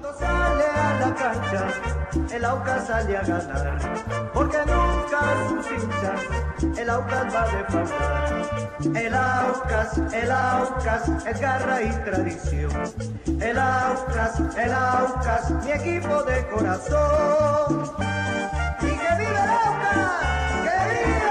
[0.00, 1.66] Cuando sale a la cancha,
[2.34, 8.66] el Aucas sale a ganar, porque nunca sus hinchas, el Aucas va a defraudar.
[8.96, 12.70] El Aucas, el Aucas, es garra y tradición.
[13.40, 17.92] El Aucas, el Aucas, mi equipo de corazón.
[18.80, 20.12] ¡Y que viva el Aucas!
[20.64, 21.29] ¡Que viva!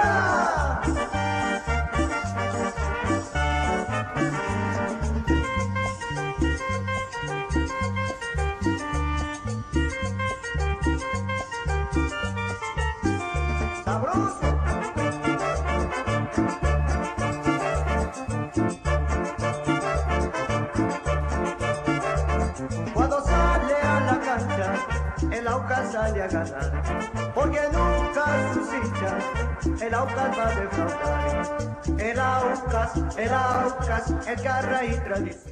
[29.90, 31.82] El Aucas va a defraudar.
[31.98, 35.49] El Aucas, el Aucas, es garra y tradición.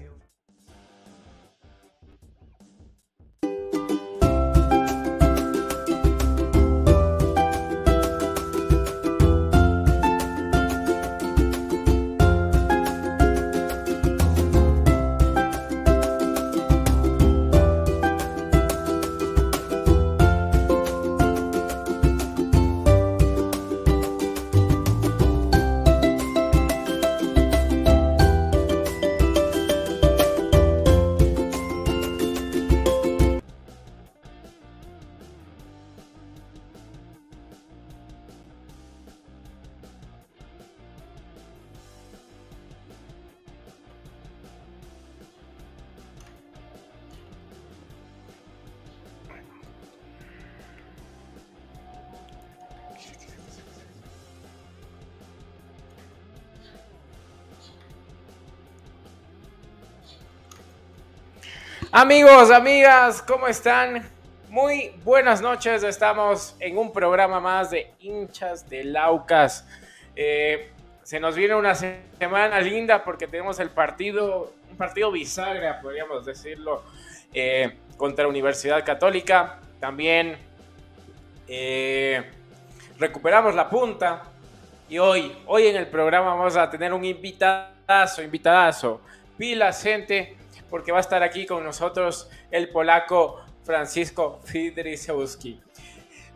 [61.92, 64.08] Amigos, amigas, ¿cómo están?
[64.50, 69.68] Muy buenas noches, estamos en un programa más de hinchas de Laucas.
[70.16, 70.72] Eh,
[71.04, 76.26] se nos viene una se- semana linda porque tenemos el partido, un partido bisagra, podríamos
[76.26, 76.84] decirlo,
[77.34, 79.60] eh, contra Universidad Católica.
[79.80, 80.38] También
[81.48, 82.24] eh,
[83.00, 84.24] recuperamos la punta
[84.90, 89.02] y hoy, hoy en el programa vamos a tener un invitadazo, invitadazo
[89.38, 90.36] pilas, gente,
[90.70, 95.62] porque va a estar aquí con nosotros el polaco Francisco Fidrisewski.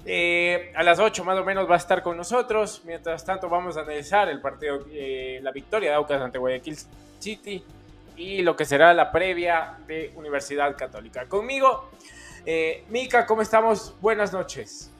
[0.05, 2.81] Eh, a las 8 más o menos va a estar con nosotros.
[2.85, 6.77] Mientras tanto vamos a analizar el partido, eh, la victoria de Aucas ante Guayaquil
[7.19, 7.63] City
[8.15, 11.25] y lo que será la previa de Universidad Católica.
[11.27, 11.89] Conmigo,
[12.45, 13.95] eh, Mica, ¿cómo estamos?
[14.01, 14.91] Buenas noches.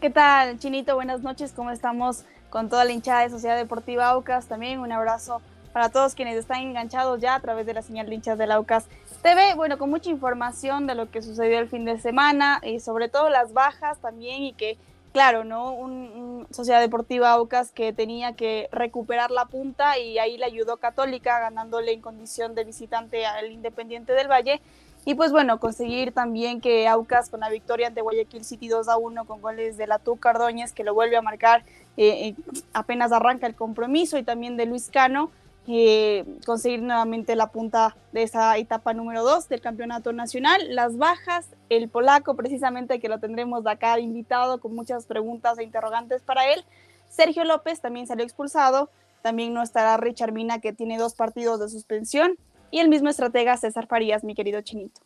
[0.00, 0.94] ¿Qué tal, Chinito?
[0.94, 4.46] Buenas noches, ¿cómo estamos con toda la hinchada de Sociedad Deportiva Aucas?
[4.46, 5.40] También un abrazo
[5.72, 8.86] para todos quienes están enganchados ya a través de la señal de hinchas del Aucas
[9.22, 9.54] TV.
[9.54, 13.30] Bueno, con mucha información de lo que sucedió el fin de semana y sobre todo
[13.30, 14.76] las bajas también y que,
[15.12, 15.72] claro, ¿no?
[15.72, 21.38] Un, Sociedad Deportiva Aucas que tenía que recuperar la punta y ahí le ayudó Católica
[21.38, 24.60] ganándole en condición de visitante al Independiente del Valle.
[25.04, 28.98] Y pues bueno, conseguir también que Aucas con la victoria ante Guayaquil City 2 a
[28.98, 31.64] 1 con goles de la Tuca Cardóñez que lo vuelve a marcar
[31.96, 32.34] eh, eh,
[32.72, 35.30] apenas arranca el compromiso y también de Luis Cano
[35.68, 40.60] eh, conseguir nuevamente la punta de esa etapa número 2 del campeonato nacional.
[40.74, 45.62] Las bajas, el polaco precisamente que lo tendremos de acá invitado con muchas preguntas e
[45.62, 46.64] interrogantes para él.
[47.08, 48.90] Sergio López también salió expulsado.
[49.22, 52.36] También no estará Richard Mina que tiene dos partidos de suspensión.
[52.72, 55.00] Y el mismo estratega César Farías, mi querido chinito.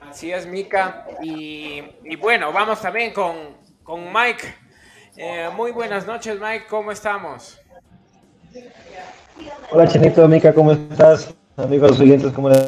[0.00, 1.06] Así es, Mica.
[1.22, 1.82] Y,
[2.16, 3.36] bueno, vamos también con,
[3.84, 4.54] con Mike.
[5.16, 6.66] Eh, muy buenas noches, Mike.
[6.68, 7.60] ¿Cómo estamos?
[9.70, 11.34] Hola Chinito, Mica, ¿cómo estás?
[11.56, 12.58] Amigos oyentes, ¿cómo les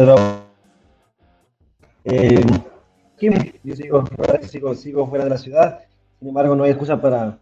[0.00, 0.40] va?
[2.04, 2.44] Eh,
[3.20, 4.04] yo sigo,
[4.42, 5.80] sigo, sigo fuera de la ciudad,
[6.18, 7.38] sin embargo no hay excusa para,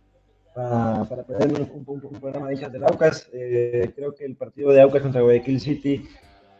[0.54, 3.28] para, para perder un, un, programa de hinchas de Aucas.
[3.32, 6.06] Eh, creo que el partido de Aucas contra Guayaquil City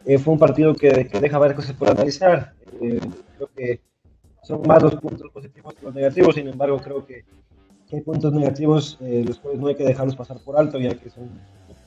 [0.07, 2.55] eh, fue un partido que, que, deja varias cosas por analizar.
[2.81, 3.01] Eh,
[3.37, 3.81] creo que
[4.43, 7.25] son más los puntos positivos que los negativos, sin embargo creo que
[7.97, 11.11] hay puntos negativos, eh, los cuales no hay que dejarlos pasar por alto, ya que
[11.11, 11.29] son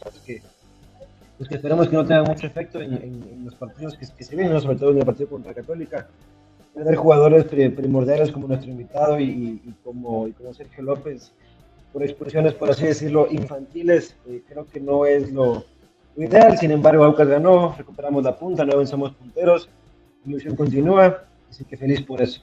[0.04, 0.42] cosas que,
[1.38, 4.78] pues que esperamos que no tengan mucho efecto en, los partidos que, se vienen, sobre
[4.78, 6.08] todo en el partido contra Católica.
[6.74, 11.32] Tener jugadores primordiales como nuestro invitado y, como, como Sergio López,
[11.94, 15.64] por expresiones, por así decirlo, infantiles, eh, creo que no es lo,
[16.18, 16.58] ideal.
[16.58, 19.70] Sin embargo, Aucas ganó, recuperamos la punta, no somos punteros,
[20.24, 22.42] la ilusión continúa, así que feliz por eso.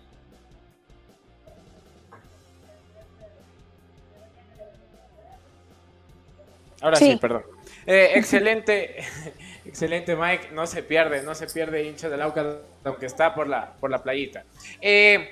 [6.83, 7.45] Ahora sí, perdón.
[7.87, 8.97] Eh, excelente,
[9.65, 13.73] excelente Mike, no se pierde, no se pierde hincha del Aucas, aunque está por la,
[13.81, 14.45] por la playita.
[14.81, 15.31] Eh,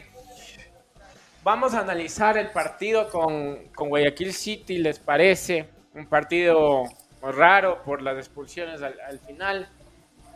[1.42, 5.66] vamos a analizar el partido con, con, Guayaquil City, ¿les parece?
[5.94, 6.84] Un partido
[7.20, 9.68] raro por las expulsiones al, final,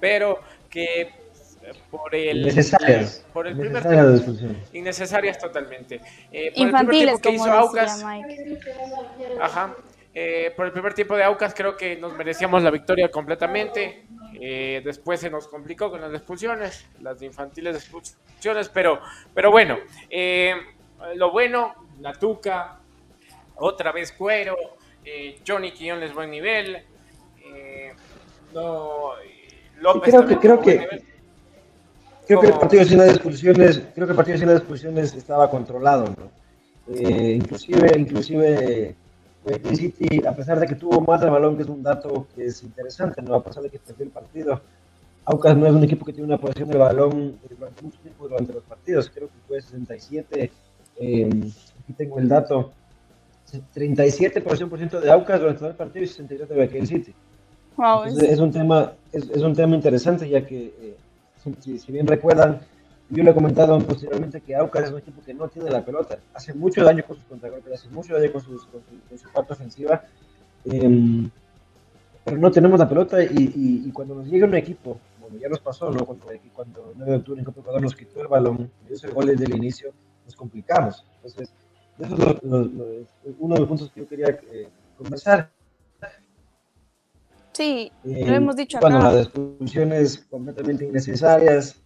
[0.01, 1.13] pero que
[1.91, 6.01] por el, innecesarias, por el primer tiempo, innecesarias totalmente.
[6.33, 8.05] Eh, por Infantiles, el primer tiempo que hizo Aucas,
[9.41, 9.77] ajá,
[10.17, 14.07] eh, por el primer tiempo de Aucas creo que nos merecíamos la victoria completamente.
[14.41, 19.01] Eh, después se nos complicó con las expulsiones, las infantiles expulsiones, pero,
[19.35, 19.79] pero bueno,
[20.09, 20.55] eh,
[21.17, 22.79] lo bueno, la Tuca,
[23.57, 24.57] otra vez Cuero,
[25.47, 26.83] Johnny Quiñones buen nivel,
[28.53, 29.11] no,
[29.81, 31.03] López creo que, creo que,
[32.27, 35.51] creo que el partido sin las expulsiones, creo que el partido sin las expulsiones estaba
[35.51, 36.31] controlado, ¿no?
[36.89, 38.97] inclusive, inclusive
[39.75, 42.63] City, a pesar de que tuvo más de balón, que es un dato que es
[42.63, 43.35] interesante, ¿no?
[43.35, 44.61] a pesar de que perdió el partido,
[45.27, 48.53] Aucas no es un equipo que tiene una posición de balón durante mucho tiempo durante
[48.53, 50.51] los partidos, creo que fue 67,
[51.01, 51.31] eh,
[51.83, 52.73] aquí tengo el dato,
[53.75, 57.15] 37% de Aucas durante todo el partido y 67% de Guayaquil City.
[58.07, 58.39] es...
[58.41, 60.97] un tema, es, es, un tema interesante ya que, eh,
[61.61, 62.61] si, si bien recuerdan,
[63.11, 66.19] yo le he comentado posteriormente que Aucas es un equipo que no tiene la pelota.
[66.33, 70.05] Hace mucho daño con sus contragolpes, hace mucho daño con, sus, su parte ofensiva.
[70.65, 71.31] Em,
[72.25, 75.91] pero no tenemos la pelota y, cuando nos llega un equipo, bueno, ya nos pasó,
[75.91, 76.07] ¿no?
[76.07, 79.27] Cuando, cuando 9 de octubre en Copa Ecuador nos quitó el balón, y ese gol
[79.27, 79.93] desde el inicio,
[80.25, 81.05] nos complicamos.
[81.17, 81.53] Entonces,
[81.99, 85.51] eso es uno de los puntos que yo quería eh, conversar.
[87.53, 88.89] Sí, lo eh, hemos dicho acá.
[88.89, 91.84] Cuando las expulsiones completamente innecesarias,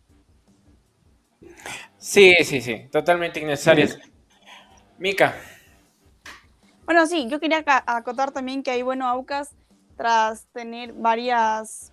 [1.99, 3.99] Sí, sí, sí, totalmente innecesarias.
[4.99, 5.35] Mica.
[6.85, 9.51] Bueno, sí, yo quería acotar también que hay, bueno, Aucas,
[9.97, 11.93] tras tener varias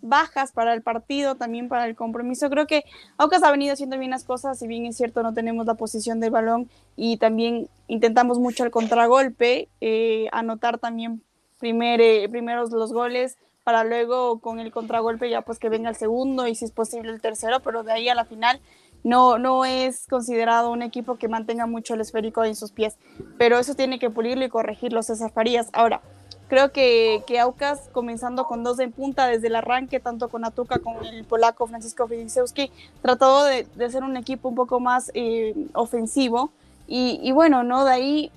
[0.00, 2.84] bajas para el partido, también para el compromiso, creo que
[3.16, 6.20] Aucas ha venido haciendo bien las cosas, si bien es cierto no tenemos la posición
[6.20, 11.22] del balón y también intentamos mucho el contragolpe, eh, anotar también
[11.58, 13.36] primer, eh, primeros los goles
[13.66, 17.10] para luego con el contragolpe ya pues que venga el segundo y si es posible
[17.10, 18.60] el tercero, pero de ahí a la final
[19.02, 22.96] no, no es considerado un equipo que mantenga mucho el esférico en sus pies,
[23.38, 25.68] pero eso tiene que pulirlo y corregirlo César Farías.
[25.72, 26.00] Ahora,
[26.48, 30.78] Creo que, que Aucas, comenzando con dos en punta desde el arranque, tanto con Atuca
[30.78, 32.70] como el polaco Francisco Filiszewski,
[33.02, 36.52] trató de, de, ser un equipo un poco más eh, ofensivo.
[36.86, 37.84] Y, y, bueno, ¿no?
[37.84, 38.30] De ahí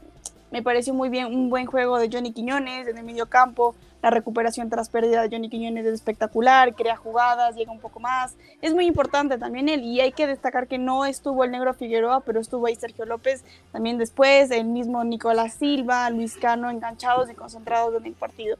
[0.49, 3.75] me pareció muy bien un buen juego de Johnny Quiñones en el medio campo.
[4.01, 8.35] La recuperación tras pérdida de Johnny Quiñones es espectacular, crea jugadas, llega un poco más.
[8.61, 12.21] Es muy importante también él y hay que destacar que no estuvo el negro Figueroa,
[12.21, 17.33] pero estuvo ahí Sergio López también después, el mismo Nicolás Silva, Luis Cano enganchados y
[17.33, 18.57] concentrados en el partido.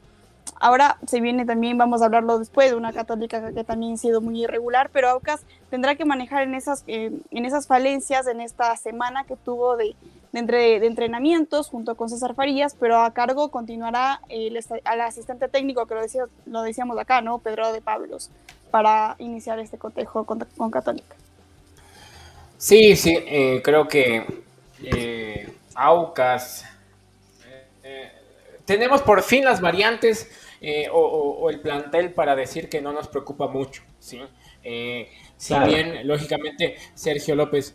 [0.62, 4.20] Ahora se viene también, vamos a hablarlo después, de una católica que también ha sido
[4.20, 5.40] muy irregular, pero Aucas
[5.70, 9.96] tendrá que manejar en esas, eh, en esas falencias en esta semana que tuvo de,
[10.34, 15.86] entre, de, entrenamientos junto con César Farías, pero a cargo continuará el, el asistente técnico
[15.86, 17.38] que lo, decía, lo decíamos acá, ¿no?
[17.38, 18.30] Pedro de Pablos,
[18.70, 21.16] para iniciar este cotejo con, con Católica.
[22.58, 24.26] Sí, sí, eh, creo que
[24.82, 26.66] eh, Aucas.
[27.82, 28.12] Eh,
[28.66, 30.28] tenemos por fin las variantes
[30.92, 34.20] o, o, o, el plantel para decir que no nos preocupa mucho, ¿sí?
[35.36, 35.66] si claro.
[35.66, 37.74] bien, lógicamente, Sergio López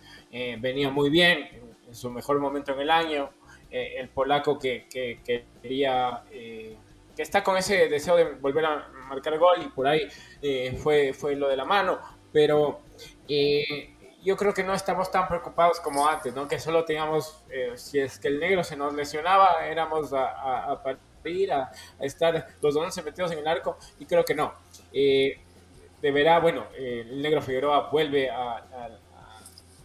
[0.60, 1.50] venía muy bien,
[1.88, 3.30] en su mejor momento en el año,
[3.72, 6.78] eh, el polaco que, que, que quería, eh,
[7.16, 10.08] que está con ese deseo de volver a marcar gol y por ahí
[10.42, 12.00] eh, fue, fue lo de la mano,
[12.32, 12.80] pero
[13.28, 16.48] yo creo que no estamos tan preocupados como antes, ¿no?
[16.48, 17.44] que solo teníamos,
[17.76, 22.48] si es que el negro se nos lesionaba, éramos a, a, a partir, a, estar
[22.62, 24.54] los 11 metidos en el arco, y creo que no.
[26.02, 28.64] deberá, bueno, el negro Figueroa vuelve a,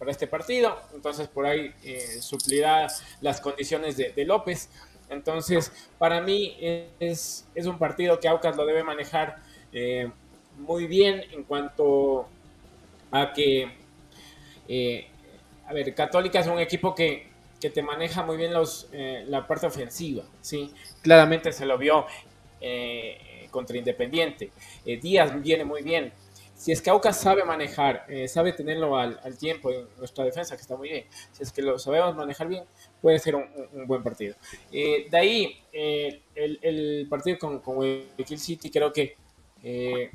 [0.01, 2.87] para este partido, entonces por ahí eh, suplirá
[3.21, 4.67] las condiciones de, de, López.
[5.09, 6.57] Entonces, para mí
[6.99, 9.37] es, es, un partido que Aucas lo debe manejar
[9.71, 10.09] eh,
[10.57, 12.27] muy bien en cuanto
[13.11, 13.71] a que,
[14.67, 15.07] eh,
[15.67, 17.30] a ver, Católica es un equipo que,
[17.61, 20.73] que te maneja muy bien los, eh, la parte ofensiva, ¿sí?
[21.01, 22.05] Claramente se lo vio
[22.59, 24.51] eh, contra Independiente.
[24.83, 26.11] Díaz viene muy bien,
[26.61, 30.55] si es que Aucas sabe manejar, eh, sabe tenerlo al, al, tiempo en nuestra defensa,
[30.55, 32.65] que está muy bien, si es que lo sabemos manejar bien,
[33.01, 33.47] puede ser un,
[33.87, 34.35] buen partido.
[34.71, 37.83] Eh, de ahí, eh, el, el, partido con, con
[38.37, 39.15] City, creo que
[39.63, 40.11] eh,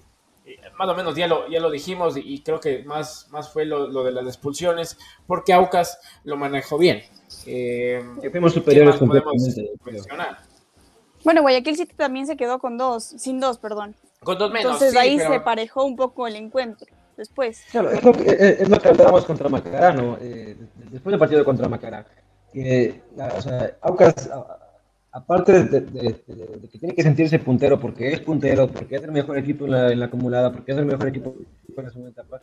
[0.78, 3.88] más o menos ya lo, ya lo dijimos y, creo que más, más fue lo,
[3.88, 7.02] lo, de las expulsiones, porque Aucas lo manejó bien.
[7.46, 9.70] Eh, fuimos superiores completamente.
[11.24, 13.96] Bueno, Guayaquil City también se quedó con dos, sin dos, perdón.
[14.20, 14.74] Con dos menos.
[14.74, 15.32] Entonces sí, ahí pero...
[15.32, 16.86] se parejó un poco el encuentro
[17.16, 17.62] después.
[17.70, 20.16] Claro, es lo que, es lo que hablábamos contra Macará, ¿no?
[20.20, 20.56] Eh,
[20.90, 22.06] después del partido contra Macará.
[22.52, 23.02] Que,
[23.36, 24.30] o sea, Aucas,
[25.16, 29.02] aparte de, de, de, de, que tiene que sentirse puntero porque es puntero, porque es
[29.02, 31.35] el mejor equipo en la, en la acumulada, porque es el mejor equipo
[31.76, 32.40] en la segunda etapa,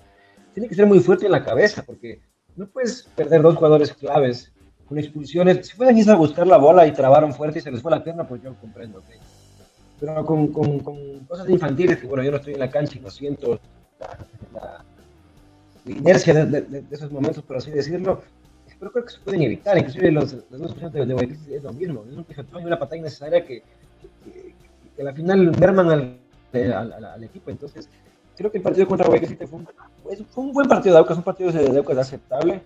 [0.54, 2.22] tiene que ser muy fuerte en la cabeza porque
[2.56, 4.52] no puedes perder dos jugadores claves
[4.86, 5.68] con expulsiones.
[5.68, 8.28] Si fueran a buscar la bola y trabaron fuerte y se les fue la pierna,
[8.28, 9.00] pues yo comprendo.
[9.00, 9.18] ¿okay?
[10.00, 13.02] pero con, con, con, cosas infantiles que, bueno, yo no estoy en la cancha y
[13.02, 13.60] no siento
[14.00, 14.84] la,
[15.86, 18.22] la inercia de, de, de, esos momentos, por así decirlo,
[18.84, 22.04] pero creo que se pueden evitar, inclusive los, dos opciones de Guayaquil es lo mismo,
[22.10, 23.64] es un pijetón y una patada innecesaria que,
[24.26, 24.54] que,
[24.96, 26.20] que, a la final merman al,
[26.54, 27.88] al, al, al, equipo, entonces
[28.36, 29.68] creo que el partido contra Guayaquil fue un,
[30.30, 32.62] fue un buen partido de Aucas, un partido de Aucas aceptable,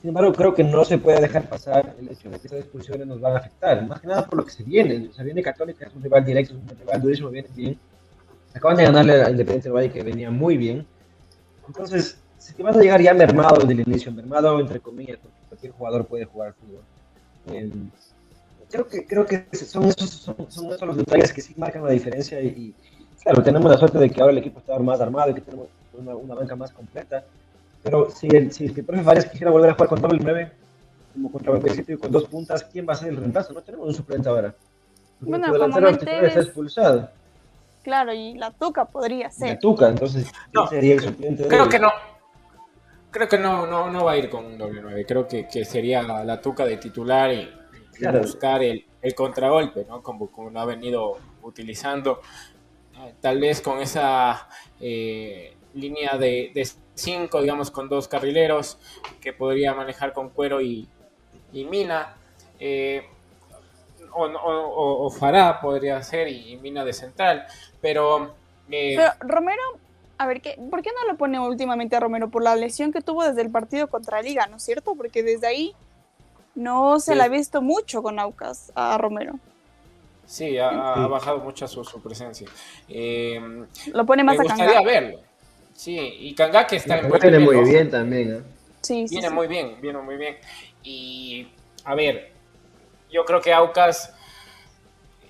[0.00, 3.06] sin embargo, creo que no se puede dejar pasar el hecho de que esas expulsiones
[3.06, 5.06] nos van a afectar, más que nada por lo que se viene.
[5.08, 7.78] O sea, viene Católica, es un rival directo, es un rival durísimo, viene bien.
[8.52, 10.84] Acaban de ganarle a Independiente del Valle, que venía muy bien.
[11.68, 15.36] Entonces, si te vas a llegar ya mermado desde el inicio, mermado entre comillas, porque
[15.52, 16.82] cualquier jugador puede jugar al fútbol.
[17.48, 17.70] Eh,
[18.70, 21.90] creo que, creo que son, esos, son, son esos los detalles que sí marcan la
[21.90, 22.40] diferencia.
[22.40, 22.74] Y, y,
[23.22, 25.68] claro, tenemos la suerte de que ahora el equipo está más armado y que tenemos
[25.94, 27.24] una, una banca más completa
[27.82, 30.52] pero si el, si el profe quisiera volver a jugar con doble 9,
[31.14, 33.52] como contra City con dos puntas, ¿quién va a ser el reemplazo?
[33.52, 34.54] No tenemos un suplente ahora.
[35.20, 37.10] Bueno, el delantero titular está expulsado.
[37.82, 39.50] Claro, y la Tuca podría ser.
[39.50, 41.48] La Tuca, entonces, ¿quién no, sería el suplente?
[41.48, 41.90] Creo que no.
[43.12, 45.04] Creo que no, no, no va a ir con un doble 9.
[45.06, 48.20] Creo que, que sería la, la, Tuca de titular y, y claro.
[48.20, 50.02] buscar el, el, contragolpe, ¿no?
[50.02, 52.22] Como, como lo ha venido utilizando.
[53.20, 54.48] Tal vez con esa
[54.80, 58.78] eh, línea de, de cinco, digamos, con dos carrileros
[59.20, 60.88] que podría manejar con Cuero y,
[61.52, 62.16] y Mina.
[62.58, 63.04] Eh,
[64.14, 67.46] o, o, o, Fará podría ser y, y, Mina de central.
[67.82, 68.34] Pero,
[68.70, 69.62] eh, pero Romero,
[70.18, 72.30] a ver, ¿qué, ¿por qué no lo pone últimamente a Romero?
[72.30, 74.94] Por la lesión que tuvo desde el partido contra Liga, ¿no es cierto?
[74.94, 75.74] Porque desde ahí
[76.54, 77.18] no se sí.
[77.18, 79.38] le ha visto mucho con Aucas a Romero.
[80.26, 82.48] Sí, ha, ha bajado mucho su, su presencia.
[82.88, 83.40] Eh,
[83.92, 84.90] lo pone más me a gustaría Kanga.
[84.90, 85.20] verlo.
[85.74, 88.42] Sí, y Kanga que está en buen Viene muy bien también, ¿eh?
[88.80, 89.34] Sí, sí, Viene sí.
[89.34, 90.36] muy bien, viene muy bien.
[90.82, 91.48] Y,
[91.84, 92.32] a ver,
[93.10, 94.14] yo creo que Aucas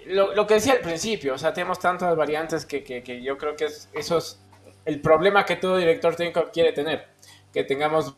[0.07, 3.67] lo, que decía al principio, o sea, tenemos tantas variantes que, que, yo creo que
[3.67, 4.41] es, eso es
[4.85, 7.09] el problema que todo director técnico quiere tener,
[7.53, 8.17] que tengamos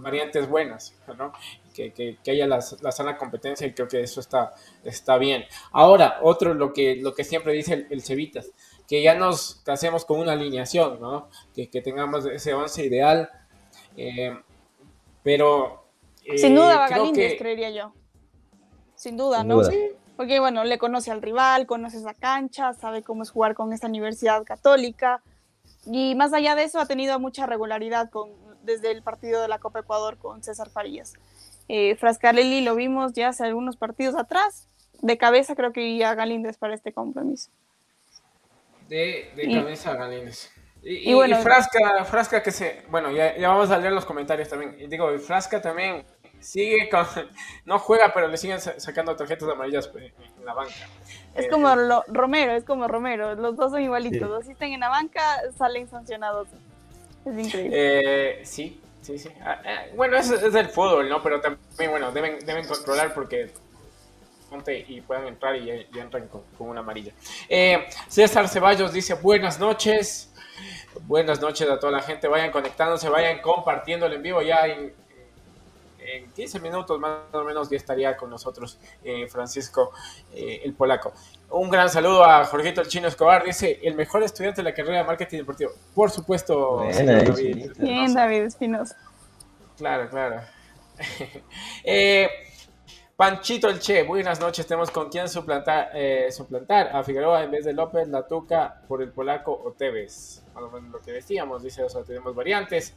[0.00, 1.32] variantes buenas, ¿no?
[1.74, 4.52] que, que, que, haya la, la, sana competencia y creo que eso está,
[4.84, 5.44] está bien.
[5.72, 8.50] Ahora, otro, lo que, lo que siempre dice el, el Cevitas,
[8.86, 11.28] que ya nos casemos con una alineación, ¿no?
[11.54, 13.30] que, tengamos ese once ideal,
[13.96, 14.36] eh,
[15.22, 15.84] pero...
[16.24, 17.92] Eh, Sin duda va Galíndez, creería yo.
[18.94, 19.64] Sin duda, ¿no?
[19.64, 19.92] Sí.
[20.16, 23.86] Porque, bueno, le conoce al rival, conoce esa cancha, sabe cómo es jugar con esta
[23.86, 25.22] universidad católica.
[25.86, 28.30] Y más allá de eso, ha tenido mucha regularidad con,
[28.62, 31.14] desde el partido de la Copa Ecuador con César Farías.
[31.68, 34.68] Eh, Frascarelli lo vimos ya hace algunos partidos atrás.
[35.02, 37.50] De cabeza creo que iría Galíndez para este compromiso.
[38.88, 40.50] De, de cabeza Galíndez.
[40.82, 42.82] Y, bueno, Frasca, Frasca que se...
[42.90, 44.76] Bueno, ya, ya, vamos a leer los comentarios también.
[44.78, 46.04] Y digo, Frasca también
[46.40, 47.06] sigue con...
[47.64, 50.74] No juega, pero le siguen sacando tarjetas amarillas pues, en la banca.
[51.34, 51.74] Es como
[52.08, 53.34] Romero, es como Romero.
[53.34, 54.28] Los dos son igualitos.
[54.28, 55.22] Los si están en la banca,
[55.56, 56.48] salen sancionados.
[57.24, 57.70] Es increíble.
[57.72, 59.30] Eh, sí, Sí, sí.
[59.42, 61.22] Ah, eh, bueno, es, es el fútbol, ¿no?
[61.22, 63.50] Pero también, bueno, deben, deben controlar porque
[64.88, 67.12] y puedan entrar y, entran con, una amarilla.
[67.48, 70.32] Eh, César Ceballos dice buenas noches.
[71.02, 72.26] Buenas noches a toda la gente.
[72.26, 74.42] Vayan conectándose, vayan compartiendo el en vivo.
[74.42, 74.92] Ya en,
[76.16, 79.92] en 15 minutos más o menos ya estaría con nosotros eh, Francisco
[80.32, 81.12] el polaco.
[81.50, 83.44] Un gran saludo a Jorgito el Chino Escobar.
[83.44, 85.72] Dice, el mejor estudiante de la carrera de marketing deportivo.
[85.94, 87.72] Por supuesto, David.
[87.78, 88.96] Bien, David Espinosa.
[89.76, 90.40] Claro, claro.
[91.82, 92.28] Eh,
[93.16, 94.66] Panchito el Che, buenas noches.
[94.66, 99.02] Tenemos con quién suplantar, eh, suplantar a Figueroa en vez de López, La Tuca por
[99.02, 100.42] el polaco o Tevez.
[100.54, 102.94] lo que decíamos, dice, o sea, tenemos variantes.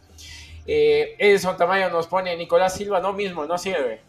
[0.65, 4.01] Eh, Edson Tamayo nos pone Nicolás Silva, no mismo, no sirve.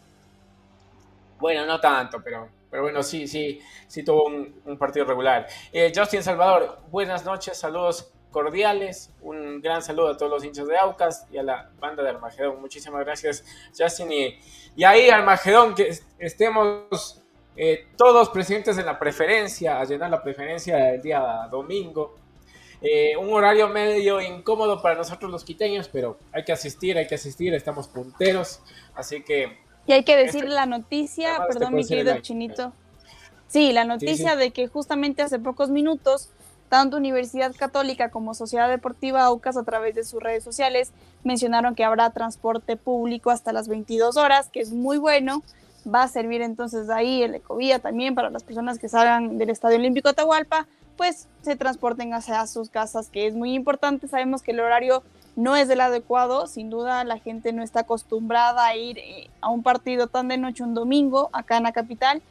[1.39, 5.47] Bueno, no tanto, pero pero bueno, sí, sí, sí tuvo un, partido regular.
[5.71, 10.75] Eh, Justin Salvador, buenas noches, saludos cordiales, un gran saludo a todos los hinchas de
[10.75, 12.59] Aucas y a la banda de Armagedón.
[12.59, 13.45] Muchísimas gracias,
[13.79, 14.11] Justin.
[14.75, 15.89] Y, ahí, Armagedón, que
[16.19, 17.23] estemos
[17.55, 22.17] eh, todos presentes en la preferencia, a llenar la preferencia el día domingo.
[22.87, 27.15] Eh, un horario medio incómodo para nosotros los quiteños, pero hay que asistir, hay que
[27.15, 28.59] asistir, estamos punteros,
[28.95, 32.73] así que y hay que decir la noticia, perdón mi querido Chinito.
[33.47, 36.29] Sí, la noticia de que justamente hace pocos minutos,
[36.69, 40.91] tanto Universidad Católica como Sociedad Deportiva Aucas a través de sus redes sociales
[41.23, 45.43] mencionaron que habrá transporte público hasta las 22 horas, que es muy bueno.
[45.87, 49.77] Va a servir entonces ahí el Ecovía también para las personas que salgan del Estadio
[49.77, 54.07] Olímpico Atahualpa, pues se transporten hacia sus casas, que es muy importante.
[54.07, 55.03] Sabemos que el horario
[55.35, 59.49] no es el adecuado, sin duda la gente no está acostumbrada a ir eh, a
[59.49, 62.21] un partido tan de noche un domingo acá en la capital.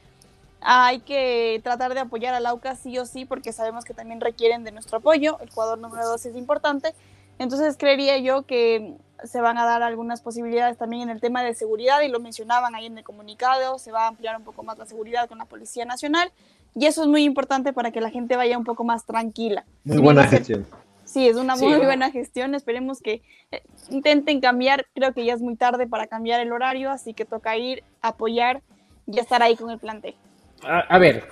[0.60, 4.64] Hay que tratar de apoyar al AUCA sí o sí porque sabemos que también requieren
[4.64, 5.38] de nuestro apoyo.
[5.40, 6.94] El jugador número 2 es importante.
[7.38, 11.54] Entonces creería yo que se van a dar algunas posibilidades también en el tema de
[11.54, 14.78] seguridad y lo mencionaban ahí en el comunicado, se va a ampliar un poco más
[14.78, 16.30] la seguridad con la Policía Nacional
[16.74, 19.64] y eso es muy importante para que la gente vaya un poco más tranquila.
[19.84, 20.66] Muy buena gestión.
[21.04, 22.54] Sí, es una muy buena gestión.
[22.54, 24.86] Esperemos que eh, intenten cambiar.
[24.94, 28.62] Creo que ya es muy tarde para cambiar el horario, así que toca ir, apoyar
[29.06, 30.14] y estar ahí con el plantel.
[30.62, 31.28] A, ver,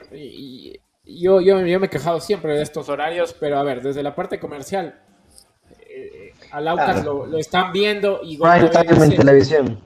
[1.05, 4.14] yo, yo, yo, me he quejado siempre de estos horarios, pero a ver, desde la
[4.14, 5.00] parte comercial,
[5.88, 9.81] eh, al Aucas lo, están viendo y prime time en televisión.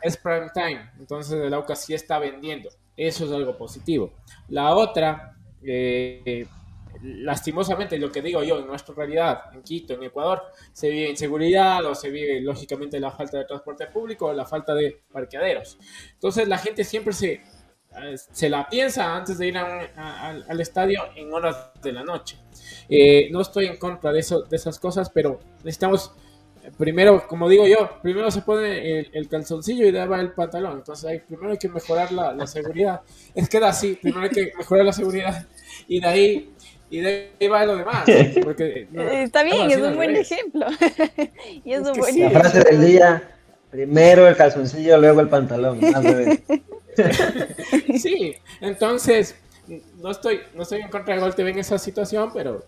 [0.00, 2.70] Es prime time, entonces el Aucas sí está vendiendo.
[2.96, 4.14] Eso es algo positivo.
[4.48, 6.46] La otra, eh,
[7.02, 11.84] lastimosamente lo que digo yo, en nuestra realidad, en Quito, en Ecuador, se vive inseguridad
[11.84, 15.78] o se vive lógicamente la falta de transporte público o la falta de parqueaderos.
[16.14, 21.32] Entonces la gente siempre se, eh, se la piensa antes de ir al estadio en
[21.32, 22.38] horas de la noche.
[22.88, 26.12] Eh, no estoy en contra de, eso, de esas cosas, pero necesitamos
[26.76, 30.78] primero, como digo yo, primero se pone el, calzoncillo y de va el pantalón.
[30.78, 33.02] Entonces, hay, primero hay que mejorar la, la, seguridad.
[33.34, 35.46] Es que da así, primero hay que mejorar la seguridad
[35.88, 36.56] y de ahí
[36.88, 38.04] y de ahí va lo demás.
[38.42, 38.88] Porque,
[39.22, 40.66] Está bien, es un buen ejemplo.
[41.64, 43.22] y es, un buen La frase del día,
[43.70, 45.80] primero el calzoncillo, luego el pantalón.
[47.98, 49.36] sí, entonces,
[49.98, 52.64] no estoy, no estoy en contra de Gol TV en esa situación, pero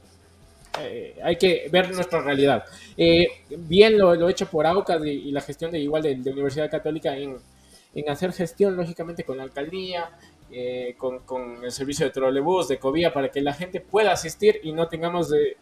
[0.80, 2.64] eh, hay que ver nuestra realidad.
[2.96, 6.70] Eh, bien lo, lo, hecho por AUCAS y, la gestión de igual de, de Universidad
[6.70, 7.36] Católica en,
[7.94, 10.10] en hacer gestión, lógicamente, con la alcaldía,
[10.50, 14.72] eh, con, el servicio de trolebús, de covía, para que la gente pueda asistir y
[14.72, 15.56] no tengamos de,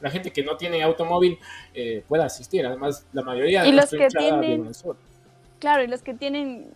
[0.00, 1.38] la gente que no tiene automóvil
[1.74, 2.66] eh, pueda asistir.
[2.66, 4.70] Además, la mayoría de los que tienen,
[5.58, 6.66] Claro, y los que tienen,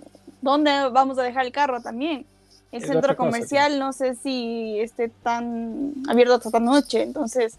[0.41, 2.27] ¿dónde vamos a dejar el carro también?
[2.73, 7.59] El centro cosa, comercial no sé si esté tan abierto hasta esta noche, entonces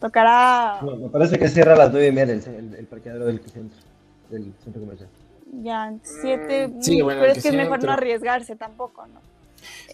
[0.00, 3.26] tocará No, me parece que cierra a las 9 y media el, el, el parqueadero
[3.26, 3.78] del centro,
[4.30, 5.08] del centro comercial.
[5.62, 9.20] ya siete, Mm, sí, bueno, pero es que es mejor no arriesgarse tampoco, ¿no?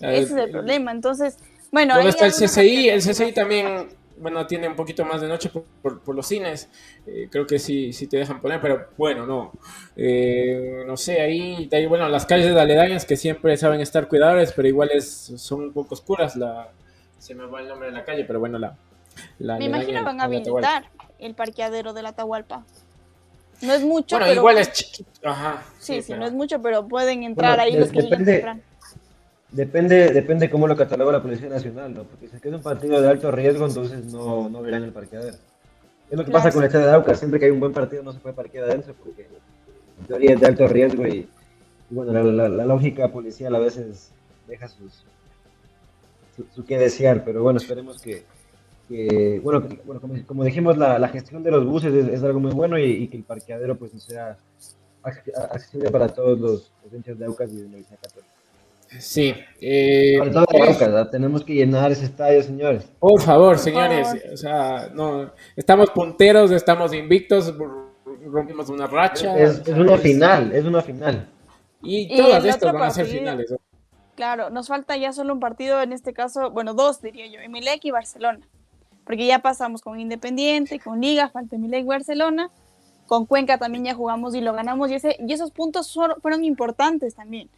[0.01, 1.39] Ese es el problema, entonces,
[1.73, 1.95] bueno.
[1.95, 2.89] ¿Dónde está el CCI?
[2.91, 3.01] El.
[3.03, 6.69] CCI también, bueno, tiene un poquito más de noche por, por- por los cines.
[7.07, 9.53] Eh, creo que sí, sí te dejan poner, pero bueno, no.
[9.97, 14.69] Eh, no sé, ahí, bueno, las calles de aledañas que siempre saben estar cuidables, pero
[14.69, 16.37] igual es, son un poco oscuras.
[16.37, 16.69] La,
[17.19, 18.77] se me va el nombre de la calle, pero bueno, la.
[19.39, 20.85] la Me imagino van a habilitar
[21.19, 22.65] el parqueadero de la Atahualpa.
[23.63, 25.11] No es mucho, Bueno, pero igual es chiquito.
[25.25, 25.63] Ajá.
[25.79, 28.61] sí, sí, pero- no es mucho, pero pueden entrar Bueno, ahí los que depende- temprano.
[29.53, 32.03] Depende, depende cómo lo cataloga la Policía Nacional, ¿no?
[32.05, 34.93] Porque si es que es un partido de alto riesgo, entonces no, no verán el
[34.93, 35.37] parqueadero.
[36.11, 36.45] Es lo que Claro.
[36.45, 38.35] pasa con el estadio de Aucas, siempre que hay un buen partido no se puede
[38.35, 39.27] parquear adentro porque
[40.01, 41.29] en teoría es de alto riesgo y,
[41.91, 44.11] y bueno, la, la- la lógica policial a veces
[44.47, 45.05] deja sus,
[46.37, 48.25] su, su que desear, pero bueno, esperemos que,
[48.89, 52.23] que- bueno, que- bueno, como, como dijimos, la, la gestión de los buses es, es
[52.23, 54.37] algo muy bueno y, y que el parqueadero pues sea
[55.03, 58.33] ac- accesible para todos los, los de Aucas y de Universidad Católica.
[58.99, 59.35] Sí.
[59.61, 61.11] eh, Aucas, ¿verdad?
[61.11, 62.85] tenemos que llenar ese estadio, señores.
[62.99, 64.23] Por favor, señores, favor.
[64.33, 67.55] o sea, no, estamos punteros, estamos invictos,
[68.27, 69.37] rompimos una racha.
[69.39, 71.29] Es, es una final, es una final.
[71.83, 73.55] Y Y todas estas van a ser finales.
[74.15, 77.85] Claro, nos falta ya solo un partido, en este caso, bueno, dos diría yo, Emelec
[77.85, 78.41] y Barcelona.
[79.05, 82.51] Porque ya pasamos con Independiente, con Liga, falta Emelec y Barcelona.
[83.07, 84.91] Con Cuenca también ya jugamos y lo ganamos.
[84.91, 87.49] Y, ese, y esos puntos fueron importantes también.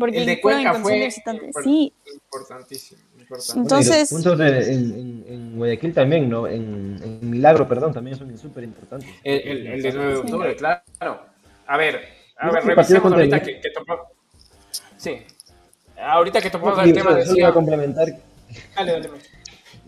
[0.00, 1.46] Porque El de Cuenca en fue condición de visitante.
[1.52, 3.00] impor- Sí, importantísimo.
[3.20, 3.60] importante.
[3.60, 6.46] Entonces- Bueno, y los puntos de- en, en- en Guayaquil también, ¿no?
[6.48, 9.08] En, en Milagro, perdón, también son súper importantes.
[9.22, 10.20] El, el- el de 9 de Sí.
[10.22, 10.82] octubre, claro.
[11.66, 12.00] A ver,
[12.38, 14.06] a Yo ver, revisemos ahorita que, que topamos.
[14.96, 15.18] Sí.
[16.02, 17.48] Ahorita que topamos el tema, solo- solo iba decía.
[17.48, 18.08] a complementar,
[18.74, 19.08] Dale, dale.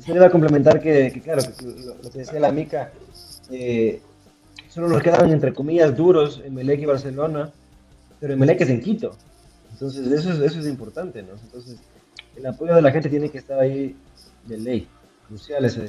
[0.05, 2.93] Solo iba a complementar que, que, claro, que lo, lo que decía la Mica,
[3.51, 4.01] eh,
[4.69, 7.51] solo nos quedaban entre comillas duros Emelec y Barcelona,
[8.21, 9.17] pero Emelec es en Quito.
[9.73, 11.33] Entonces, eso es, eso es importante, ¿no?
[11.33, 11.79] Entonces,
[12.37, 13.97] el apoyo de la gente tiene que estar ahí
[14.45, 14.89] de ley.
[15.29, 15.81] Crucial ese,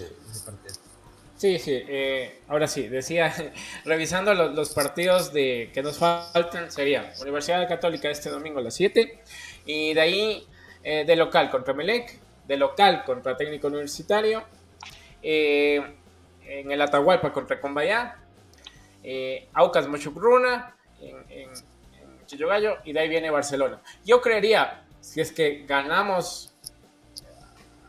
[0.45, 0.75] partido.
[1.35, 1.71] Sí, sí.
[1.73, 3.33] eh, ahora sí, decía,
[3.85, 9.19] revisando los, partidos de que nos faltan, sería Universidad Católica este domingo a las 7
[9.65, 10.47] y de ahí
[10.83, 14.43] eh, de local contra Melec, de local contra Técnico Universitario,
[15.21, 15.81] eh,
[16.45, 18.17] en el Atahualpa contra Combayá,
[19.03, 21.49] eh, Aucas Mochucruna, en, en,
[22.23, 23.79] en Chillogallo y de ahí viene Barcelona.
[24.05, 26.53] Yo creería, si es que ganamos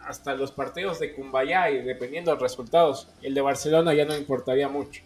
[0.07, 4.17] hasta los partidos de Cumbayá y dependiendo de los resultados, el de Barcelona ya no
[4.17, 5.03] importaría mucho.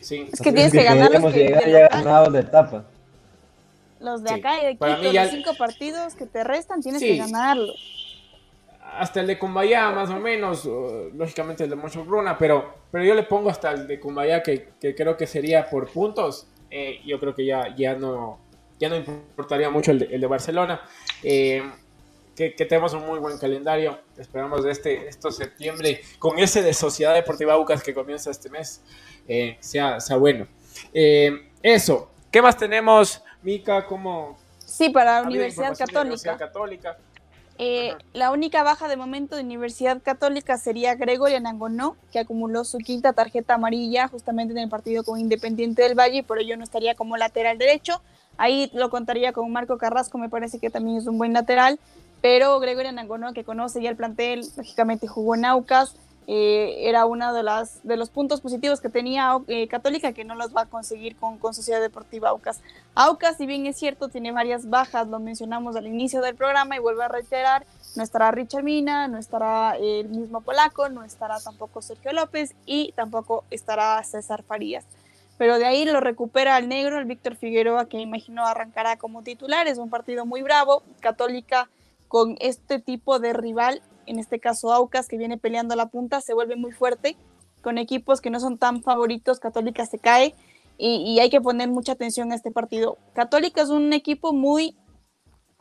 [0.00, 0.28] Sí.
[0.30, 2.84] es que tienes que ganar los, que, llegar ya ganados de etapa.
[4.00, 4.34] los de Sí.
[4.34, 7.08] acá y de Para Quito, mí ya- los cinco partidos que te restan, tienes Sí.
[7.08, 8.20] que ganarlos.
[8.98, 10.66] Hasta el de Cumbayá, más o menos,
[11.14, 14.68] lógicamente el de Mocho Bruna, pero, pero yo le pongo hasta el de Cumbayá, que,
[14.78, 16.46] que creo que sería por puntos.
[16.70, 18.38] eh, yo creo que ya, ya, no,
[18.78, 20.80] ya no importaría mucho el de, el de Barcelona.
[21.22, 21.62] Eh,
[22.34, 23.98] que, que tenemos un muy buen calendario.
[24.18, 28.82] Esperamos de este, esto septiembre, con ese de Sociedad Deportiva Aucas que comienza este mes,
[29.28, 30.46] eh, sea, sea bueno.
[30.92, 32.10] Eh, eso.
[32.30, 33.86] ¿Qué más tenemos, Mica?
[33.86, 34.36] ¿Cómo?
[34.58, 36.00] Sí, para la Universidad Católica.
[36.00, 36.98] Universidad Católica.
[37.56, 42.78] Eh, la única baja de momento de Universidad Católica sería Gregory Anangonó, que acumuló su
[42.78, 46.64] quinta tarjeta amarilla justamente en el partido con Independiente del Valle y por ello no
[46.64, 48.02] estaría como lateral derecho.
[48.36, 51.78] Ahí lo contaría con Marco Carrasco, me parece que también es un buen lateral,
[52.20, 57.34] pero Gregory Anangonó, que conoce ya el plantel, lógicamente jugó en Aucas, eh, era uno
[57.34, 60.66] de, las, de los puntos positivos que tenía eh, Católica, que no los va a
[60.66, 62.60] conseguir con, con Sociedad Deportiva Aucas.
[62.94, 66.78] Aucas, si bien es cierto, tiene varias bajas, lo mencionamos al inicio del programa y
[66.78, 71.82] vuelvo a reiterar, no estará Richard Mina, no estará el mismo Polaco, no estará tampoco
[71.82, 74.86] Sergio López y tampoco estará César Farías.
[75.36, 79.66] Pero de ahí lo recupera el negro, el Víctor Figueroa, que imagino arrancará como titular.
[79.66, 80.82] Es un partido muy bravo.
[81.00, 81.68] Católica
[82.08, 86.34] con este tipo de rival, en este caso Aucas, que viene peleando la punta, se
[86.34, 87.16] vuelve muy fuerte.
[87.62, 90.34] Con equipos que no son tan favoritos, Católica se cae
[90.78, 92.98] y, y hay que poner mucha atención a este partido.
[93.14, 94.76] Católica es un equipo muy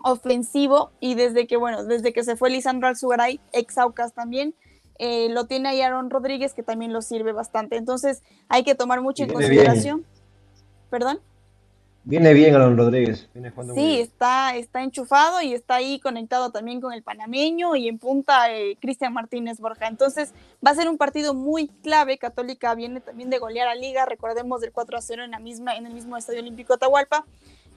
[0.04, 4.54] ofensivo y desde que, bueno, desde que se fue Lisandro Alzugaray, ex Aucas también,
[5.00, 7.78] eh, lo tiene ahí Aaron Rodríguez, que también lo sirve bastante.
[7.78, 10.06] Entonces hay que tomar mucho en consideración.
[10.90, 11.20] ¿Perdón?
[12.06, 13.30] Viene bien Alon Rodríguez.
[13.34, 14.02] Viene jugando muy Sí, bien.
[14.02, 18.78] está, está enchufado y está ahí conectado también con el panameño y en punta eh,
[18.82, 19.88] Cristian Martínez Borja.
[19.88, 20.34] Entonces
[20.66, 22.18] va a ser un partido muy clave.
[22.18, 25.76] Católica viene también de golear a Liga, recordemos del 4 a 0 en, la misma,
[25.78, 27.26] en el mismo Estadio Olímpico Atahualpa,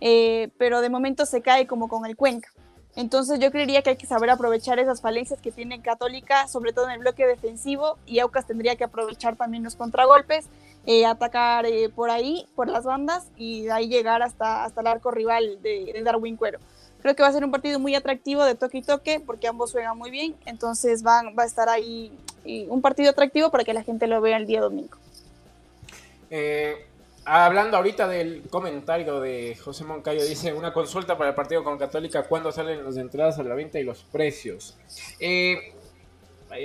[0.00, 2.50] eh, pero de momento se cae como con el Cuenca.
[2.96, 6.86] Entonces yo creería que hay que saber aprovechar esas falencias que tiene Católica, sobre todo
[6.86, 10.46] en el bloque defensivo, y Aucas tendría que aprovechar también los contragolpes,
[10.86, 14.86] eh, atacar eh, por ahí, por las bandas, y de ahí llegar hasta, hasta el
[14.86, 16.58] arco rival de, Darwin Cuero.
[17.02, 19.72] Creo que va a ser un partido muy atractivo de toque y toque, porque ambos
[19.72, 22.10] juegan muy bien, entonces va a estar ahí
[22.68, 24.96] un partido atractivo para que la gente lo vea el día domingo.
[26.30, 26.86] Eh,
[27.28, 32.22] Hablando ahorita del comentario de José Moncayo, dice una consulta para el partido con Católica,
[32.22, 34.78] ¿cuándo salen las entradas a la venta y los precios?
[35.18, 35.74] Eh,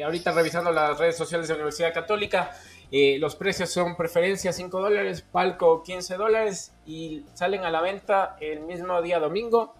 [0.03, 2.51] ahorita revisando las redes sociales de la Universidad Católica,
[2.91, 8.37] eh, los precios son preferencia 5 dólares, palco 15 dólares y salen a la venta
[8.39, 9.73] el mismo día domingo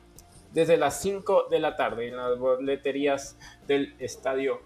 [0.52, 4.62] desde las 5 de la tarde en las boleterías del Estadio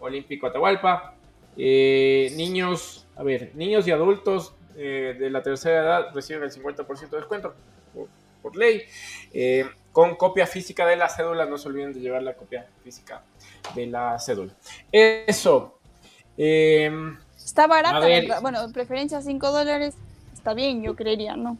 [0.00, 1.14] Olímpico Atahualpa.
[1.56, 7.10] Eh, niños, a ver, niños y adultos eh, de la tercera edad reciben el 50%
[7.10, 7.54] de descuento
[8.42, 8.82] por, ley.
[9.32, 13.22] Eh, con copia física de la cédula, no se olviden de llevar la copia física
[13.74, 14.52] de la cédula.
[14.90, 15.78] Eso.
[16.36, 16.90] Eh,
[17.36, 19.94] está barata, bueno, preferencia 5 dólares,
[20.32, 21.56] está bien, yo creería, ¿no?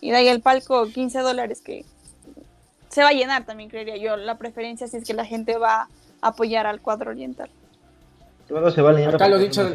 [0.00, 1.84] Y de ahí el palco 15 dólares que
[2.88, 5.88] se va a llenar también, creería yo, la preferencia si es que la gente va
[6.22, 7.50] a apoyar al cuadro oriental.
[8.48, 9.14] Todo se va a llenar.
[9.14, 9.68] Acá lo dicho.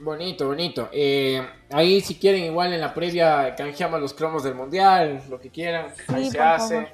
[0.00, 0.88] Bonito, bonito.
[0.92, 5.50] Eh, ahí si quieren igual en la previa canjeamos los cromos del mundial, lo que
[5.50, 6.88] quieran, ahí se hace.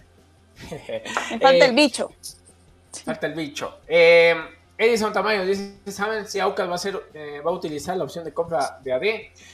[1.31, 2.11] Me falta el eh, bicho.
[3.05, 3.79] Falta el bicho.
[3.87, 4.35] Eh,
[4.77, 8.35] Edison Tamayo dice, ¿saben si Aucas va a, ser, va a utilizar la opción de
[8.35, 9.03] compra de AD?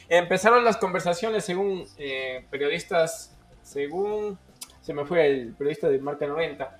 [0.08, 1.86] Empezaron las conversaciones según
[2.50, 4.38] periodistas, según,
[4.80, 6.78] se me fue el periodista de Marca 90,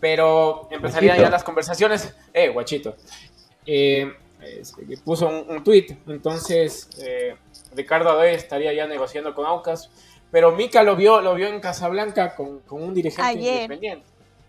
[0.00, 2.96] pero empezarían ya las conversaciones, eh, guachito,
[3.64, 4.12] eh,
[4.48, 5.98] este, puso un, tweet.
[6.06, 7.36] Entonces, eh,
[7.74, 9.90] Ricardo Ade estaría ya negociando con Aucas.
[10.30, 14.06] Pero Mica lo vio, lo vio en Casablanca con, con un dirigente independiente.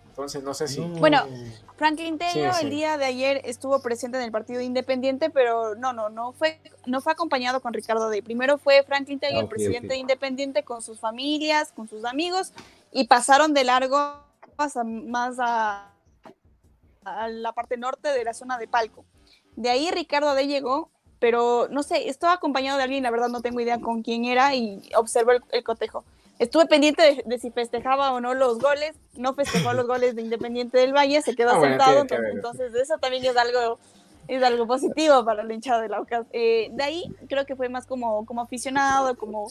[0.09, 0.81] Entonces, no sé si.
[0.81, 1.27] Bueno,
[1.75, 6.09] Franklin Tello el día de ayer estuvo presente en el partido independiente, pero no, no,
[6.09, 8.23] no fue, no fue acompañado con Ricardo Day.
[8.23, 12.51] Primero fue Franklin Tello, ah, el presidente de Independiente, con sus familias, con sus amigos,
[12.91, 13.97] y pasaron de largo
[14.57, 15.93] más a,
[17.03, 19.05] a la parte norte de la zona de Palco.
[19.57, 20.89] De ahí Ricardo de llegó,
[21.19, 24.55] pero no sé, estaba acompañado de alguien, la verdad no tengo idea con quién era
[24.55, 26.05] y observo el, cotejo.
[26.37, 30.77] Estuve pendiente de, si festejaba o no los goles, no festejó los goles de Independiente
[30.77, 33.79] del Valle, se quedó ah, sentado, entonces, eso también es algo
[34.27, 36.27] es algo positivo para el hincha del Aucas.
[36.33, 39.49] Eh, de ahí creo que fue más como, como aficionado, como,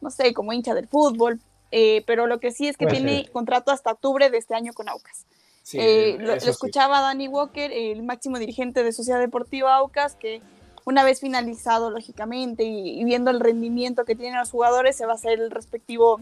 [0.00, 1.40] no sé, como hincha del fútbol,
[1.70, 4.88] eh, pero lo que sí es que tiene contrato hasta octubre de este año con
[4.88, 5.26] Aucas.
[5.74, 10.40] Eh, lo, escuchaba Danny Walker, el máximo dirigente de Sociedad Deportiva Aucas, que
[10.84, 15.16] una vez finalizado, lógicamente, y, viendo el rendimiento que tienen los jugadores, se va a
[15.16, 16.20] hacer el respectivo,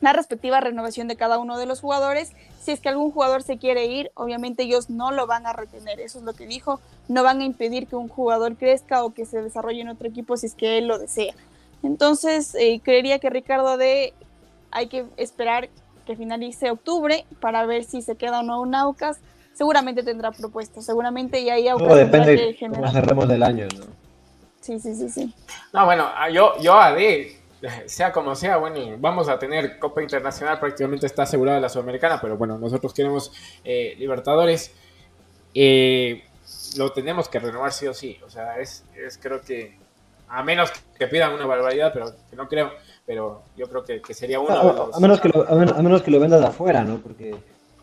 [0.00, 2.32] la respectiva renovación de cada uno de los jugadores.
[2.60, 6.00] Si es que algún jugador se quiere ir, obviamente ellos no lo van a retener,
[6.00, 9.24] eso es lo que dijo, no van a impedir que un jugador crezca o que
[9.24, 11.34] se desarrolle en otro equipo si es que él lo desea.
[11.82, 14.12] Entonces, eh, creería que Ricardo de
[14.70, 15.68] hay que esperar
[16.04, 19.20] que finalice octubre para ver si se queda o no un Aucas.
[19.54, 21.88] Seguramente tendrá propuestas, seguramente ya hay Aucas.
[21.88, 23.86] Todo depende de cómo cerremos del año, ¿no?
[24.60, 25.34] Sí, sí, sí, sí.
[25.72, 26.94] No, bueno, ah, yo, yo a
[27.86, 32.36] sea como sea, bueno, vamos a tener Copa Internacional, prácticamente está asegurada la Sudamericana, pero
[32.36, 33.32] bueno, nosotros queremos
[33.64, 34.72] eh, Libertadores.
[35.54, 36.24] Eh,
[36.76, 38.18] lo tenemos que renovar sí o sí.
[38.24, 39.78] O sea, es, es creo que,
[40.28, 42.72] a menos que pidan una barbaridad, pero que no creo,
[43.06, 46.10] pero yo creo que, que sería uno a, a, menos que lo, a, menos, que
[46.10, 46.98] lo vendas de afuera, ¿no?
[46.98, 47.34] Porque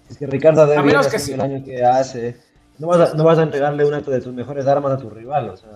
[0.10, 2.38] es que Ricardo que el año que hace,
[2.78, 5.50] no vas, a, no vas a entregarle una de tus mejores armas a tu rival,
[5.50, 5.70] o sea,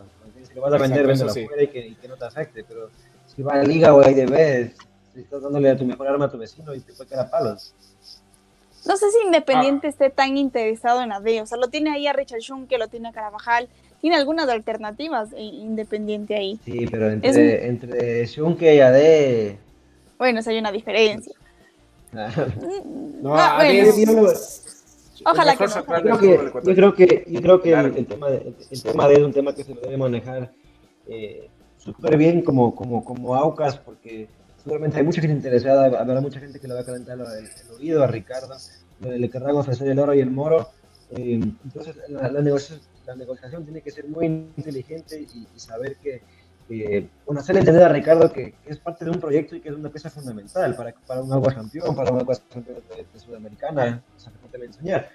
[0.47, 2.89] si lo vas a vender, véndelo afuera y que, y que, no te afecte, pero
[3.27, 4.73] si va a la liga o a IDB,
[5.13, 7.29] si estás dándole a tu mejor arma a tu vecino y te puede quedar a
[7.29, 7.73] palos.
[8.85, 9.89] No sé si Independiente ah.
[9.89, 13.09] esté tan interesado en AD, o sea, lo tiene ahí a Richard Schunke, lo tiene
[13.09, 13.69] a Carabajal,
[14.03, 16.59] tiene algunas alternativas e Independiente ahí.
[16.65, 19.55] Sí, pero entre, entre Schunke y AD...
[20.17, 21.33] Bueno, o hay una diferencia.
[22.11, 22.21] no,
[23.21, 23.33] no
[25.25, 26.63] Ojalá que no.
[26.63, 29.55] Yo creo que, yo creo que, el, tema de, el tema de es un tema
[29.55, 30.51] que se lo debe manejar
[31.07, 34.27] eh, súper bien como, como, como Aucas, porque
[34.61, 38.03] seguramente hay mucha gente interesada, habrá mucha gente que le va a calentar el, oído
[38.03, 38.53] a Ricardo,
[38.99, 40.67] le querrán ofrecer el oro y el moro.
[41.11, 46.21] Eh, entonces, la, la, negociación, la, negociación, tiene que ser muy inteligente y, saber que,
[46.69, 49.75] eh, bueno, hacerle entender a Ricardo que, es parte de un proyecto y que es
[49.75, 54.31] una pieza fundamental para, para un agua campeón, para un agua campeón de, Sudamericana, esa
[54.51, 55.09] te va a enseñar.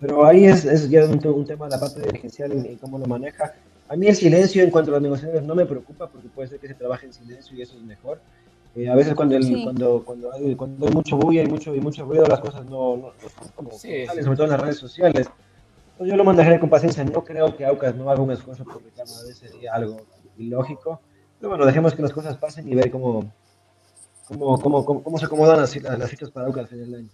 [0.00, 2.98] Pero ahí es, es ya un, un, tema de la parte dirigencial y, y cómo
[2.98, 3.54] lo maneja.
[3.90, 6.60] A mí el silencio en cuanto a las negociaciones no me preocupa porque puede ser
[6.60, 8.20] que se trabaje en silencio y eso es mejor
[8.76, 9.64] Eh, a veces cuando, el, Sí.
[9.64, 12.96] cuando, cuando, hay, cuando hay mucho bulla y mucho, y mucho ruido, las cosas no,
[12.96, 14.22] no, no son como Sí, salen, sí.
[14.22, 15.28] sobre todo en las redes sociales.
[16.00, 17.04] Entonces yo lo manejaré con paciencia.
[17.04, 18.80] No creo que Aucas no haga un esfuerzo por
[19.34, 19.98] sería algo
[20.38, 20.98] ilógico.
[21.38, 23.30] Pero bueno, dejemos que las cosas pasen y ver cómo,
[24.26, 27.00] cómo, cómo, cómo, cómo se acomodan las, las, las fichas para Aucas al final del
[27.00, 27.08] año.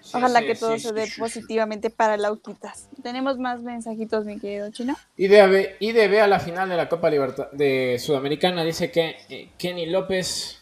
[0.00, 1.20] Sí, Ojalá sí, que todo sí, se dé sí, sí.
[1.20, 2.88] positivamente para Lauquitas.
[3.02, 4.96] Tenemos más mensajitos, mi querido chino.
[5.18, 9.84] IDB, IDB a la final de la Copa Libertad de Sudamericana dice que eh, Kenny
[9.84, 10.59] López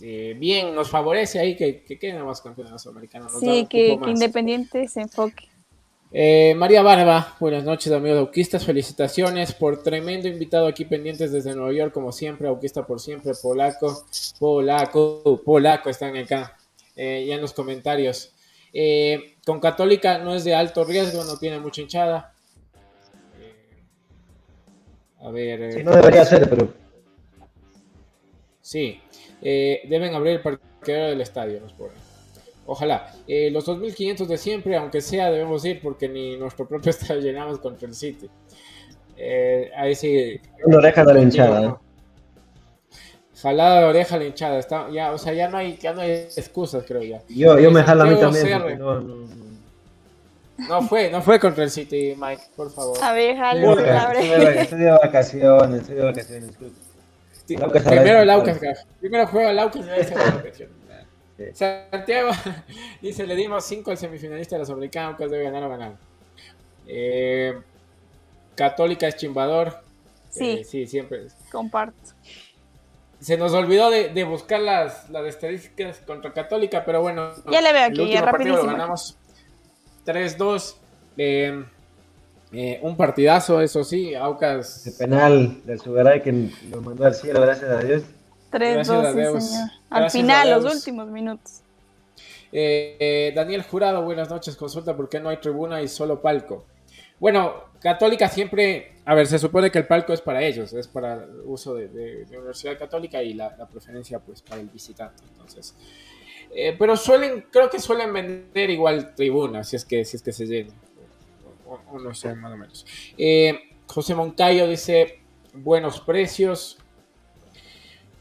[0.00, 3.24] eh, bien nos favorece ahí que, que queden más campeones de Sudamericana.
[3.24, 4.10] nos da Sí, que, que.
[4.10, 5.48] Independiente se enfoque.
[6.12, 11.72] Eh, María Barba, buenas noches amigos auquistas, felicitaciones por tremendo invitado aquí pendientes desde Nueva
[11.72, 14.06] York, como siempre, auquista por siempre, polaco,
[14.38, 16.56] polaco, polaco están acá,
[16.94, 18.32] eh, ya en los comentarios.
[18.72, 22.34] Eh, con Católica no es de alto riesgo, no tiene mucha hinchada.
[23.40, 23.82] Eh,
[25.20, 26.72] a ver, eh, Sí, no debería ser, pero
[28.60, 29.00] Sí,
[29.48, 31.94] eh, deben abrir el parqueadero del estadio, nos ponen.
[32.66, 33.12] Ojalá.
[33.28, 37.60] Eh, los 2.500 de siempre, aunque sea, debemos ir porque ni nuestro propio estadio llenamos
[37.60, 38.28] contra el City.
[39.16, 40.40] Eh, ahí sí.
[40.64, 41.64] una oreja de la hinchada.
[41.64, 41.74] ¿eh?
[43.40, 44.58] Jalada de oreja a la hinchada.
[44.58, 47.22] Está, ya, o sea, ya no hay, ya no hay excusas, creo ya.
[47.28, 48.78] Yo, yo me jalo a mí también.
[48.80, 49.46] No, no, no.
[50.58, 52.98] No fue, no fue contra el City, Mike, por favor.
[53.00, 56.50] A ver, Estoy estoy de estoy de vacaciones, estoy de vacaciones.
[57.46, 58.30] Sí, el Primero el.
[58.30, 58.60] Aucas.
[59.00, 60.42] Primero juega el Aucas y luego se va a la.
[61.36, 61.44] Sí.
[61.52, 62.30] Santiago
[63.02, 65.96] dice, le dimos 5 al semifinalista de la Sudamericana, Aucas debe ganar o ganar.
[66.86, 67.58] Eh,
[68.54, 69.80] Católica es chimbador.
[70.30, 70.58] Sí.
[70.60, 71.26] Eh, sí, siempre.
[71.52, 71.96] Comparto.
[73.20, 77.32] Se nos olvidó de, de buscar las, las estadísticas contra Católica, pero bueno.
[77.50, 78.72] Ya le veo el aquí, último ya partido lo rapidísimo.
[78.72, 79.16] ganamos
[80.06, 80.76] 3-2.
[81.18, 81.64] Eh,
[82.52, 84.14] eh, un partidazo, eso sí.
[84.14, 88.02] Aucas Ese penal del Sugaray que lo mandó al cielo, gracias a Dios.
[88.50, 89.44] 3, Gracias 2, a sí, Dios.
[89.44, 89.70] señor.
[89.90, 91.60] Al Gracias final, los últimos minutos.
[92.52, 94.56] Eh, eh, Daniel Jurado, buenas noches.
[94.56, 96.64] Consulta por qué no hay tribuna y solo palco.
[97.18, 101.14] Bueno, Católica siempre, a ver, se supone que el palco es para ellos, es para
[101.14, 105.22] el uso de, de- de Universidad Católica y la, la preferencia pues para el visitante.
[105.32, 105.74] Entonces,
[106.54, 110.32] eh, pero suelen, creo que suelen vender igual tribuna, si es que, si es que
[110.32, 110.72] se llena.
[111.68, 112.86] O, no sé, más o menos.
[113.18, 115.20] Eh, José Moncayo dice,
[115.52, 116.78] buenos precios.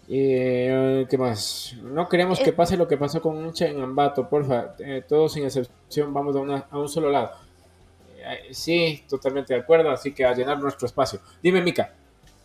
[0.07, 1.75] Eh, ¿Qué más?
[1.81, 2.53] No queremos que Eh.
[2.53, 4.75] pase lo que pasó con Uncha en Ambato, porfa.
[4.79, 7.31] Eh, todos sin excepción vamos a, una- a un solo lado.
[8.17, 11.19] Eh, sí, totalmente de acuerdo, así que a llenar nuestro espacio.
[11.41, 11.93] Dime, Mica.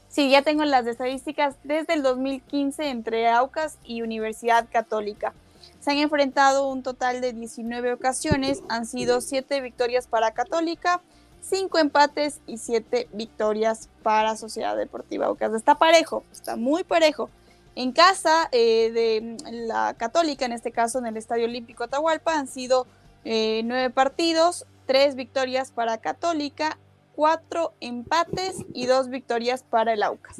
[0.09, 5.33] Sí, ya tengo las estadísticas desde el 2015 entre Aucas y Universidad Católica.
[5.81, 11.01] Se han enfrentado un total de 19 ocasiones, han sido 7 victorias para Católica,
[11.41, 15.55] 5 empates y 7 victorias para Sociedad Deportiva Aucas.
[15.55, 17.31] Está parejo, está muy parejo.
[17.77, 22.47] En casa eh, de la Católica, en este caso en el Estadio Olímpico Atahualpa, han
[22.47, 22.87] sido
[23.25, 26.79] eh, 9 partidos, 3 victorias para Católica,
[27.21, 30.37] cuatro empates y dos victorias para el Aucas.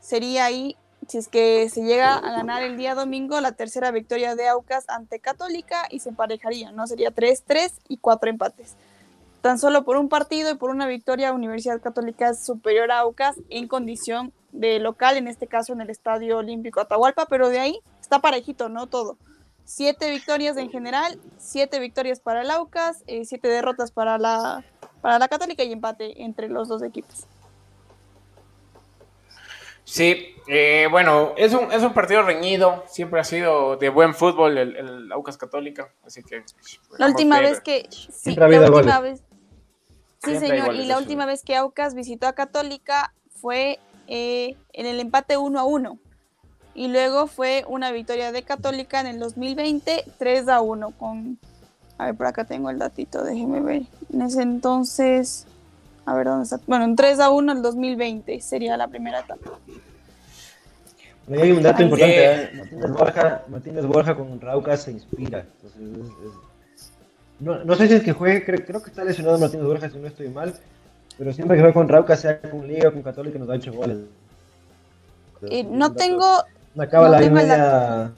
[0.00, 0.76] Sería ahí,
[1.08, 4.84] si es que se llega a ganar el día domingo, la tercera victoria de Aucas
[4.88, 6.86] ante Católica y se emparejaría, ¿no?
[6.86, 8.76] Sería 3-3 y cuatro empates.
[9.40, 13.36] Tan solo por un partido y por una victoria, Universidad Católica es superior a Aucas
[13.50, 17.80] en condición de local, en este caso en el Estadio Olímpico Atahualpa, pero de ahí
[18.00, 18.86] está parejito, ¿no?
[18.86, 19.18] Todo.
[19.64, 24.64] Siete victorias en general, siete victorias para el Aucas, eh, siete derrotas para la,
[25.00, 27.26] para la Católica y empate entre los dos equipos.
[29.84, 34.56] Sí, eh, bueno, es un, es un partido reñido, siempre ha sido de buen fútbol
[34.58, 36.42] el, el Aucas Católica, así que...
[36.88, 39.12] pues, La última vez que sí, Siempre ha la habido última goles.
[39.20, 39.22] vez
[40.22, 41.26] Sí, Siempre hay señor, goles, y la última sí.
[41.28, 45.98] vez que Aucas visitó a Católica fue eh, en el empate 1 a 1.
[46.76, 51.38] Y luego fue una victoria de Católica en el 2020, 3 a 1 con
[51.98, 53.82] A ver, por acá tengo el datito, déjeme ver.
[54.12, 55.46] En ese entonces,
[56.06, 56.60] a ver dónde está.
[56.66, 59.50] Bueno, en 3 a 1 el 2020 sería la primera etapa.
[61.26, 62.24] Y hay un dato Ay, importante.
[62.24, 62.50] ¿eh?
[62.54, 65.40] Martínez Borja, Martínez Borja con Raucas se inspira.
[65.62, 66.90] Entonces, es- es-
[67.40, 69.98] No, no sé si es que juegue, cre- creo, que está lesionado Martínez Borja, si
[69.98, 70.54] no estoy mal,
[71.18, 73.72] pero siempre que juega con Raucas, sea con Liga o con Católica, nos ha hecho
[73.72, 73.98] goles.
[75.50, 76.44] Es un no tengo,
[76.74, 78.12] no ahí tengo el media...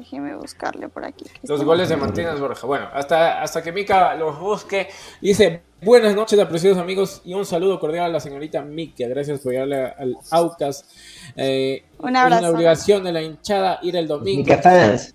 [0.00, 1.24] déjeme buscarle por aquí.
[1.42, 2.66] Los goles de Martínez Borja.
[2.66, 4.88] Bueno, hasta, hasta que Mica los busque.
[5.20, 9.06] Dice, buenas noches, apreciados amigos, y un saludo cordial a la señorita Mica.
[9.08, 10.88] Gracias por llegarle al Aucas.
[11.36, 12.40] Eh, Un es abrazo.
[12.42, 14.42] una obligación de la hinchada ir el domingo.
[14.42, 15.14] Mica fans.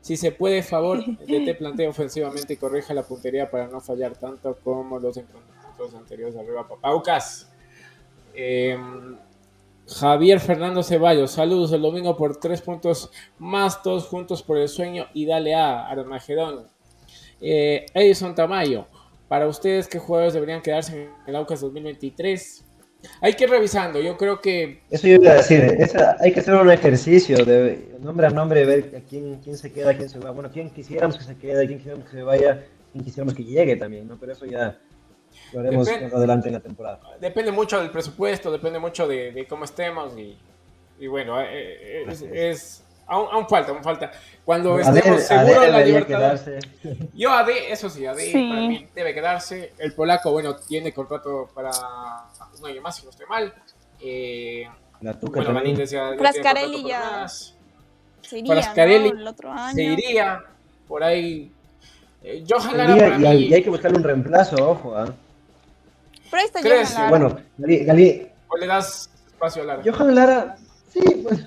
[0.00, 4.58] Si se puede, favor, DT plantea ofensivamente y corrija la puntería para no fallar tanto
[4.64, 6.66] como los encuentros anteriores arriba.
[6.82, 7.48] Aucas.
[8.34, 8.76] Eh,
[9.86, 15.06] Javier Fernando Ceballos, saludos el domingo por tres puntos más, todos juntos por el sueño
[15.12, 16.66] y dale a Armagedón.
[17.40, 18.86] Eh, Edison Tamayo,
[19.28, 22.64] para ustedes, ¿qué jugadores deberían quedarse en el Aucas 2023?
[23.20, 24.82] Hay que ir revisando, yo creo que...
[24.88, 25.76] Eso yo iba a decir,
[26.20, 29.96] hay que hacer un ejercicio de nombre a nombre, ver a quién, quién se queda,
[29.96, 30.30] quién se va.
[30.30, 33.74] Bueno, quién quisiéramos que se quede, quién quisiéramos que se vaya, quién quisiéramos que llegue
[33.74, 34.16] también, ¿no?
[34.20, 34.78] Pero eso ya
[35.52, 37.00] lo haremos depende, adelante en la temporada.
[37.20, 42.84] Depende mucho del presupuesto, depende mucho de, cómo estemos y, bueno, eh, eh, es, es
[43.06, 44.10] Aún, falta, aún falta.
[44.44, 46.40] Cuando estemos seguros de la libertad.
[47.14, 49.72] Yo AD, eso sí, AD para mí debe quedarse.
[49.78, 51.70] El polaco, bueno, tiene contrato para
[52.58, 53.52] un año más, si no estoy mal.
[54.00, 54.66] Eh,
[55.00, 55.76] la tuca bueno, también.
[55.84, 57.28] ya, Frascarelli ya.
[57.28, 59.74] Se iría, Frascarelli el otro año.
[59.74, 60.44] se iría.
[60.88, 61.52] Por ahí.
[62.22, 62.44] Eh,
[62.74, 65.04] Lara para y, y, hay que buscarle un reemplazo, ojo.
[65.04, 65.10] ¿eh?
[66.32, 67.10] Pero ahí está Johan Lara.
[67.10, 68.28] Bueno, Gali, Gali...
[68.48, 69.82] ¿O le das espacio a Lara?
[69.84, 70.56] Johan Lara,
[70.88, 71.46] sí, pues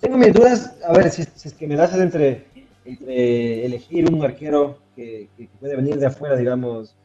[0.00, 2.46] tengo mis dudas, a ver, si, es que me das entre,
[2.84, 5.30] entre elegir un arquero que,
[5.60, 6.96] puede venir de afuera, digamos,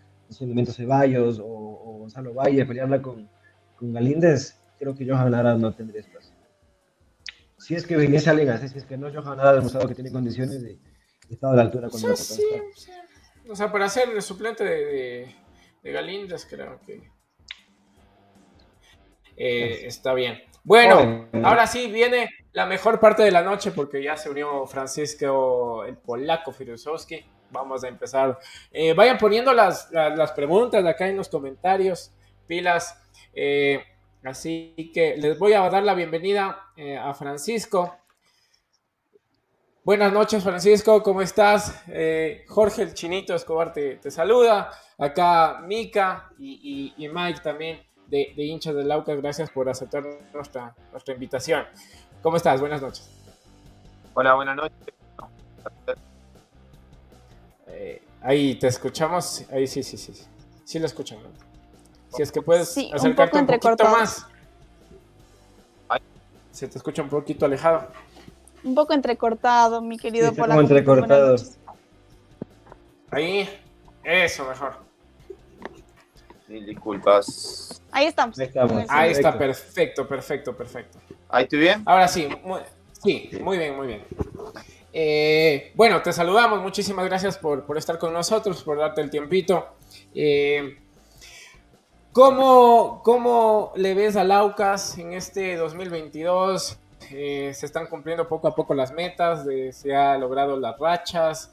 [0.41, 3.29] Mento Ceballos o, o, Gonzalo Valle, pelearla con,
[3.77, 6.33] con Galíndez, creo que Johan Lara no tendría espacio.
[7.59, 9.95] Si es que viniese alguien así, si es que no, Johan Lara ha demostrado que
[9.95, 10.79] tiene condiciones de,
[11.29, 12.91] estar a la altura cuando sí, sí, sí.
[13.47, 15.35] O sea, para ser el suplente de, de,
[15.83, 17.09] Galíndez, creo que
[19.39, 20.43] eh, está bien.
[20.63, 25.85] Bueno, ahora sí viene la mejor parte de la noche porque ya se unió Francisco,
[25.85, 27.25] el polaco Firusowski.
[27.49, 28.37] Vamos a empezar.
[28.69, 32.13] Eh, vayan poniendo las, las, preguntas acá en los comentarios,
[32.45, 33.01] pilas.
[33.33, 33.81] Eh,
[34.23, 36.71] así que les voy a dar la bienvenida
[37.01, 37.98] a Francisco.
[39.89, 41.81] Buenas noches, Francisco, ¿cómo estás?
[42.47, 44.69] Jorge el Chinito Escobar te, saluda.
[44.99, 51.15] Acá Mika y, y Mike también de, hinchas del Laucas, gracias por aceptar nuestra, nuestra
[51.15, 51.65] invitación.
[52.21, 52.59] ¿Cómo estás?
[52.59, 53.09] Buenas noches.
[54.13, 54.77] Hola, buenas noches.
[57.65, 59.43] Eh, ahí te escuchamos.
[59.51, 60.13] Ahí sí, sí, sí.
[60.65, 61.25] Sí lo escuchamos.
[62.15, 64.27] Si es que puedes acercarte un, poquito más.
[66.51, 67.87] Se te escucha un poquito alejado.
[68.63, 71.35] Un poco entrecortado, mi querido sí, entrecortado.
[73.11, 73.49] Ahí,
[74.03, 74.77] eso mejor.
[76.47, 77.81] Mil disculpas.
[77.91, 78.37] Ahí estamos.
[78.89, 80.99] Ahí, está, perfecto, perfecto, perfecto.
[81.29, 81.83] ¿Ahí estoy bien?
[81.85, 82.27] Ahora sí,
[83.03, 84.03] sí, muy bien, muy bien.
[84.91, 89.67] Eh, bueno, te saludamos, muchísimas gracias por, estar con nosotros, por darte el tiempito.
[90.13, 90.79] Eh,
[92.11, 96.79] ¿cómo, le ves a Laucas en este 2022?
[97.11, 101.51] Eh, se están cumpliendo poco a poco las metas, se ha logrado las rachas.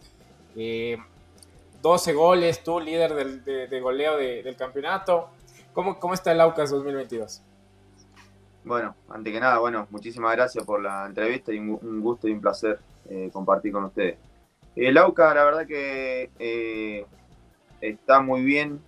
[0.54, 5.28] 12 goles, tú líder del, de, goleo del campeonato.
[5.72, 7.42] ¿Cómo, ¿Cómo está el Aucas 2022?
[8.64, 12.40] Bueno, ante que nada, bueno, muchísimas gracias por la entrevista y un, gusto y un
[12.40, 14.16] placer eh, compartir con ustedes.
[14.74, 17.07] El Aucas, la verdad que eh,
[17.80, 18.80] está muy bien.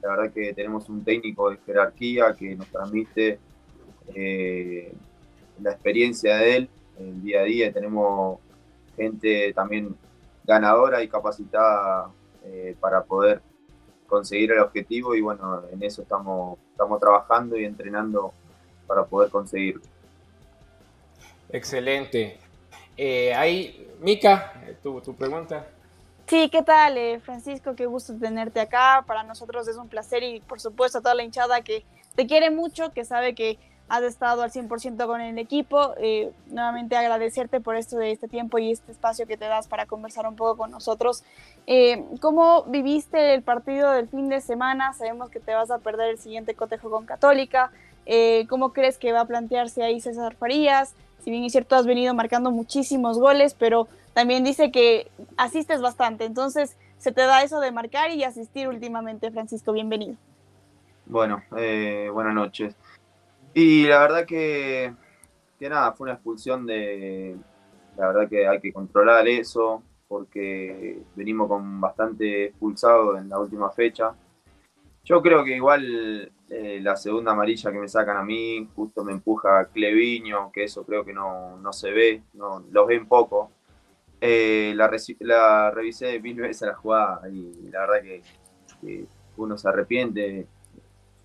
[0.00, 3.40] La verdad que tenemos un técnico de jerarquía que nos transmite
[4.14, 4.92] eh,
[5.60, 7.72] la experiencia de él el día a día.
[7.72, 8.40] Tenemos
[8.96, 9.94] gente también
[10.44, 12.10] ganadora y capacitada
[12.44, 13.42] eh, para poder
[14.06, 18.32] conseguir el objetivo y bueno, en eso estamos, estamos trabajando y entrenando
[18.86, 19.82] para poder conseguirlo.
[21.50, 22.38] Excelente.
[22.96, 25.66] Eh, ahí, Mica, tu, tu, pregunta.
[26.26, 27.74] Sí, ¿qué tal, eh, Francisco?
[27.74, 29.04] Qué gusto tenerte acá.
[29.06, 31.84] Para nosotros es un placer y por supuesto a toda la hinchada que
[32.14, 33.58] te quiere mucho, que sabe que
[33.88, 35.94] has estado al 100% con el equipo.
[35.98, 39.86] Eh, nuevamente agradecerte por esto de este tiempo y este espacio que te das para
[39.86, 41.22] conversar un poco con nosotros.
[41.66, 44.92] Eh, ¿Cómo viviste el partido del fin de semana?
[44.92, 47.70] Sabemos que te vas a perder el siguiente cotejo con Católica.
[48.06, 50.94] Eh, ¿Cómo crees que va a plantearse ahí César Farías?
[51.22, 56.24] Si bien es cierto, has venido marcando muchísimos goles, pero también dice que asistes bastante.
[56.24, 59.72] Entonces, se te da eso de marcar y asistir últimamente, Francisco.
[59.72, 60.14] Bienvenido.
[61.04, 62.74] Bueno, buenas noches.
[63.58, 64.94] Y la verdad que,
[65.58, 67.36] que nada, fue una expulsión de.
[67.96, 73.70] La verdad que hay que controlar eso, porque venimos con bastante expulsado en la última
[73.70, 74.14] fecha.
[75.04, 79.12] Yo creo que igual eh, la segunda amarilla que me sacan a mí, justo me
[79.12, 83.52] empuja Cleviño, que eso creo que no, se ve, no, los ven poco.
[84.20, 84.90] Eh, la,
[85.20, 89.06] la, revisé mil veces la jugada y la verdad que
[89.38, 90.46] uno se arrepiente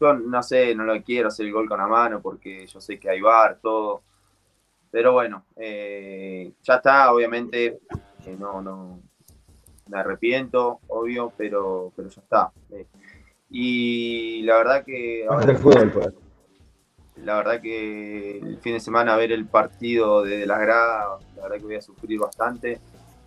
[0.01, 2.99] yo no sé, no lo quiero hacer el gol con la mano porque yo sé
[2.99, 4.01] que hay bar, todo.
[4.89, 7.79] Pero bueno, eh, ya está, obviamente,
[8.25, 8.99] eh, no, no,
[9.87, 12.51] me arrepiento, obvio, pero, pero ya está.
[12.71, 12.87] Eh.
[13.51, 15.25] Y la verdad que...
[15.29, 16.13] Ahora, fútbol, pues.
[17.17, 21.57] la verdad que el fin de semana ver el partido desde las gradas, la verdad
[21.57, 22.79] que voy a sufrir bastante.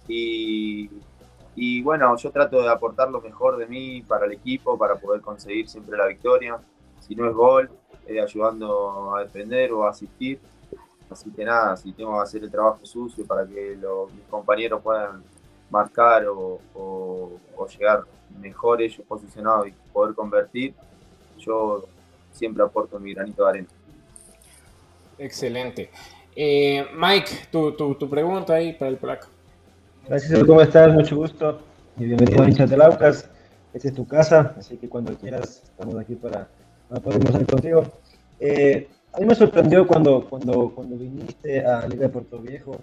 [0.09, 0.91] Y,
[1.57, 5.21] y bueno, yo trato de aportar lo mejor de mí para el equipo, para poder
[5.21, 6.59] conseguir siempre la victoria.
[7.01, 7.71] Si no es gol,
[8.07, 10.41] eh, ayudando a defender o a asistir.
[11.11, 14.83] Así que nada, si tengo que hacer el trabajo sucio para que los, mis compañeros
[14.83, 15.23] puedan
[15.71, 16.61] marcar o,
[17.79, 18.03] llegar
[18.41, 20.75] mejor ellos posicionados y poder convertir,
[21.39, 21.85] yo
[22.33, 23.69] siempre aporto mi granito de arena.
[25.19, 25.91] Excelente.
[26.35, 29.29] Eh, Mike, tu, tu, tu, pregunta ahí para el polaco.
[30.07, 30.93] Gracias, ¿cómo estás?
[30.93, 31.63] Mucho gusto
[31.97, 33.31] y bienvenido a Hinchas de Laucas.
[33.73, 36.47] Esta es tu casa, así que cuando quieras estamos aquí para,
[36.91, 37.85] para poder conversar contigo.
[38.39, 42.79] Eh, a mí me sorprendió cuando, cuando, cuando viniste a Liga de Puerto Viejo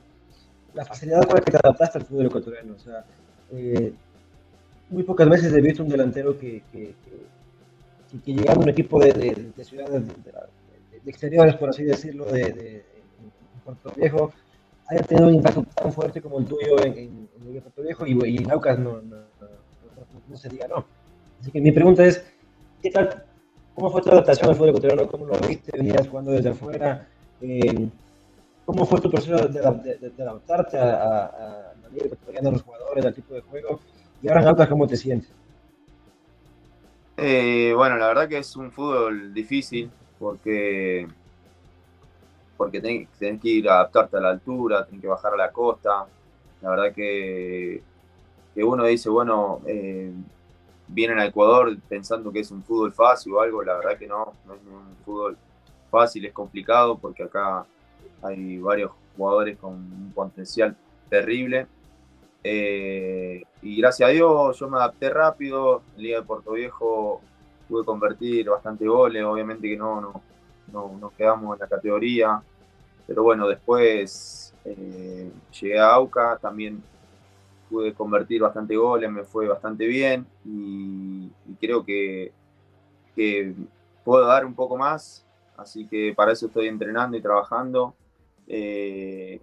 [0.73, 2.73] la facilidad con la que te adaptaste al fútbol ecuatoriano.
[2.73, 3.05] O sea,
[3.51, 3.93] eh,
[4.89, 8.99] muy pocas veces he visto un delantero que, que, que, que llegando a un equipo
[8.99, 12.83] de, de, de ciudades de, exteriores, por así decirlo, de,
[13.63, 14.33] Puerto Viejo,
[14.91, 18.05] haya tenido un impacto tan fuerte como el tuyo en, en, en de Puerto Viejo
[18.05, 19.17] y, y en Aucas no, no,
[20.27, 20.85] no, se diga no.
[21.39, 22.23] Así que mi pregunta es,
[22.81, 23.25] ¿qué tal
[23.73, 25.07] ¿Cómo fue tu adaptación al fútbol ecuatoriano?
[25.07, 25.71] ¿Cómo lo viste?
[25.77, 27.07] ¿Venías jugando desde afuera?
[27.39, 27.87] Eh,
[28.65, 29.59] ¿Cómo fue tu proceso de,
[29.97, 33.41] de, de adaptarte a, a, a, la liga ecuatoriana, a los jugadores, al tipo de
[33.41, 33.79] juego?
[34.21, 35.31] Y ahora en Aucas, ¿cómo te sientes?
[37.15, 39.89] Eh, bueno, la verdad que es un fútbol difícil
[40.19, 41.07] porque
[42.61, 43.07] porque tenés,
[43.41, 46.05] que ir a adaptarte a la altura, tenés que bajar a la costa.
[46.61, 47.81] La verdad que,
[48.53, 50.13] que uno dice, bueno, eh,
[50.87, 54.33] vienen a Ecuador pensando que es un fútbol fácil o algo, la verdad que no,
[54.45, 55.37] no es un fútbol
[55.89, 57.65] fácil, es complicado porque acá
[58.21, 60.77] hay varios jugadores con un potencial
[61.09, 61.65] terrible.
[62.43, 67.21] Eh, y gracias a Dios yo me adapté rápido, en Liga de Puerto Viejo
[67.67, 70.21] pude convertir bastante goles, obviamente que no, no,
[70.71, 72.43] no nos quedamos en la categoría,
[73.11, 76.81] pero bueno, después eh, llegué a AUCA, también
[77.69, 82.31] pude convertir bastante goles, me fue bastante bien y, creo que,
[83.13, 83.53] que,
[84.05, 85.25] puedo dar un poco más,
[85.57, 87.93] así que para eso estoy entrenando y trabajando.
[88.47, 89.41] Eh,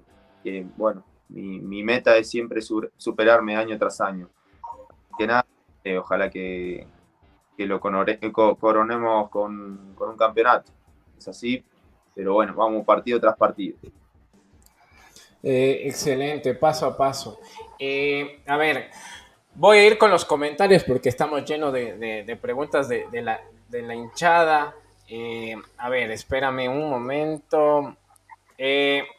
[0.79, 4.31] bueno, mi, mi, meta es siempre superarme año tras año.
[5.19, 5.45] Que nada,
[5.85, 6.87] eh, ojalá que,
[7.55, 10.73] que lo coronemos con, con un campeonato.
[11.19, 11.63] Es así,
[12.19, 13.79] pero bueno, vamos partido tras partido.
[15.41, 17.39] Eh, excelente, paso a paso.
[17.79, 18.91] Eh, a ver,
[19.55, 23.41] voy a ir con los comentarios porque estamos llenos de, de, de preguntas de, la,
[23.69, 24.75] de, la, hinchada.
[25.07, 27.97] Eh, a ver, espérame un momento.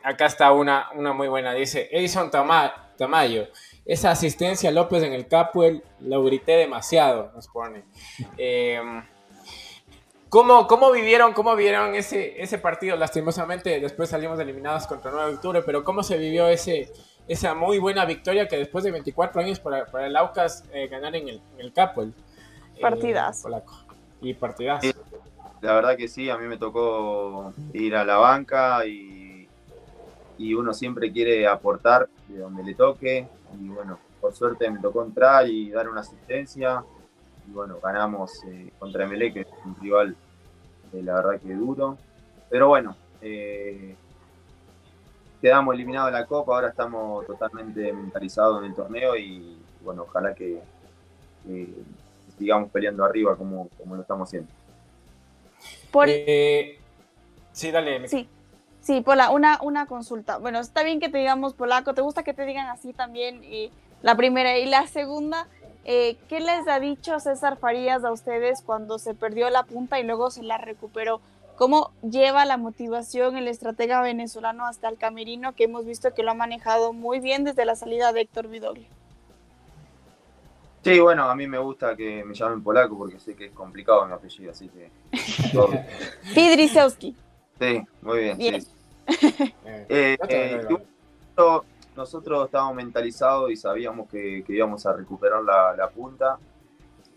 [0.03, 1.53] Acá está una, una muy buena.
[1.53, 3.47] Dice Edison Tama Tamayo.
[3.85, 7.85] Esa asistencia López en el Capuel lo grité demasiado, nos pone.
[10.29, 12.95] ¿Cómo, ¿Cómo, vivieron, cómo vivieron ese, ese partido?
[12.95, 16.91] Lastimosamente, después salimos eliminados contra 9 de octubre, pero ¿cómo se vivió ese,
[17.27, 21.15] esa muy buena victoria que después de 24 años para, para el Aucas eh, ganar
[21.15, 22.13] en el, en el Capuel?
[22.79, 23.43] Partidas.
[23.43, 23.49] Eh,
[24.21, 24.81] y partidas.
[24.81, 24.93] Sí,
[25.61, 29.47] la verdad que sí, a mí me tocó ir a la banca y,
[30.37, 33.27] y uno siempre quiere aportar de donde le toque.
[33.59, 36.83] Y bueno, por suerte me tocó entrar y dar una asistencia
[37.49, 40.15] y bueno, ganamos eh, contra Emelec, que es un rival,
[40.93, 41.97] eh, la verdad que duro.
[42.49, 43.95] Pero bueno, eh,
[45.41, 50.33] quedamos eliminados de la Copa, ahora estamos totalmente mentalizados en el torneo y bueno, ojalá
[50.35, 50.61] que,
[51.45, 51.73] que
[52.37, 54.51] sigamos peleando arriba como, como lo estamos haciendo.
[55.91, 56.07] Por...
[56.07, 58.07] sí, dale.
[58.07, 58.29] Sí.
[58.81, 60.37] Sí, Pola, una, una consulta.
[60.37, 63.43] Bueno, está bien que te digamos polaco, ¿te gusta que te digan así también?
[63.43, 63.71] Y
[64.01, 64.57] la primera.
[64.57, 65.47] Y la segunda,
[65.85, 70.03] eh, ¿Qué les ha dicho César Farías a ustedes cuando se perdió la punta y
[70.03, 71.21] luego se la recuperó?
[71.55, 76.31] ¿Cómo lleva la motivación el estratega venezolano hasta el camerino que hemos visto que lo
[76.31, 78.87] ha manejado muy bien desde la salida de Héctor Vidoglio?
[80.83, 84.05] Sí, bueno, a mí me gusta que me llamen polaco porque sé que es complicado
[84.05, 84.89] mi apellido, así que...
[86.33, 87.15] Pidrisewski.
[87.59, 88.37] Sí, muy bien.
[88.37, 88.61] bien.
[88.61, 88.69] Sí.
[89.89, 90.67] eh, eh,
[91.99, 96.37] nosotros estábamos mentalizados y sabíamos que, íbamos a recuperar la, punta.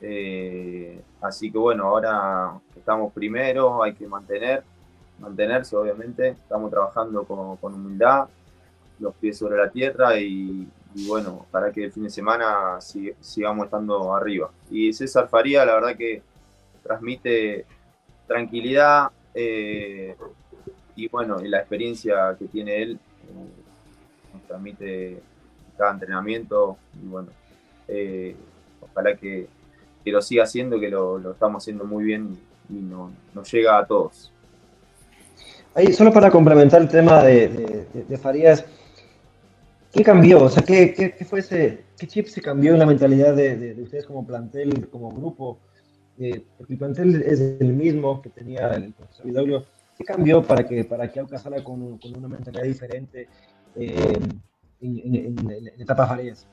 [0.00, 4.64] Eh, así que bueno, ahora estamos primero, hay que mantener,
[5.20, 6.30] mantenerse obviamente.
[6.30, 8.26] Estamos trabajando con, humildad,
[8.98, 10.66] los pies sobre la tierra y,
[11.06, 14.50] bueno, para que el fin de semana sig sigamos estando arriba.
[14.68, 16.22] Y César Faría, la verdad que
[16.82, 17.66] transmite
[18.26, 20.16] tranquilidad eh,
[20.96, 22.98] y bueno, la experiencia que tiene él.
[23.28, 23.61] Eh,
[24.52, 25.18] transmite
[25.78, 27.28] cada entrenamiento y bueno,
[27.88, 28.36] eh,
[28.80, 29.48] ojalá que,
[30.04, 32.38] que, lo siga haciendo, que lo, lo, estamos haciendo muy bien
[32.68, 34.30] y, y no, nos llega a todos.
[35.74, 38.64] ahí solo para complementar el tema de, de, de Farías,
[39.90, 40.44] ¿qué cambió?
[40.44, 43.56] O sea, ¿qué, qué, qué fue ese, qué chip se cambió en la mentalidad de,
[43.56, 45.58] de ustedes como plantel, como grupo?
[46.18, 49.64] Eh, porque el plantel es el mismo que tenía el profesor.
[49.96, 53.28] ¿Qué cambió para que, para que Aucas salga con, con una mentalidad diferente
[53.74, 54.42] en,
[54.80, 56.46] en, en, en etapa Farías?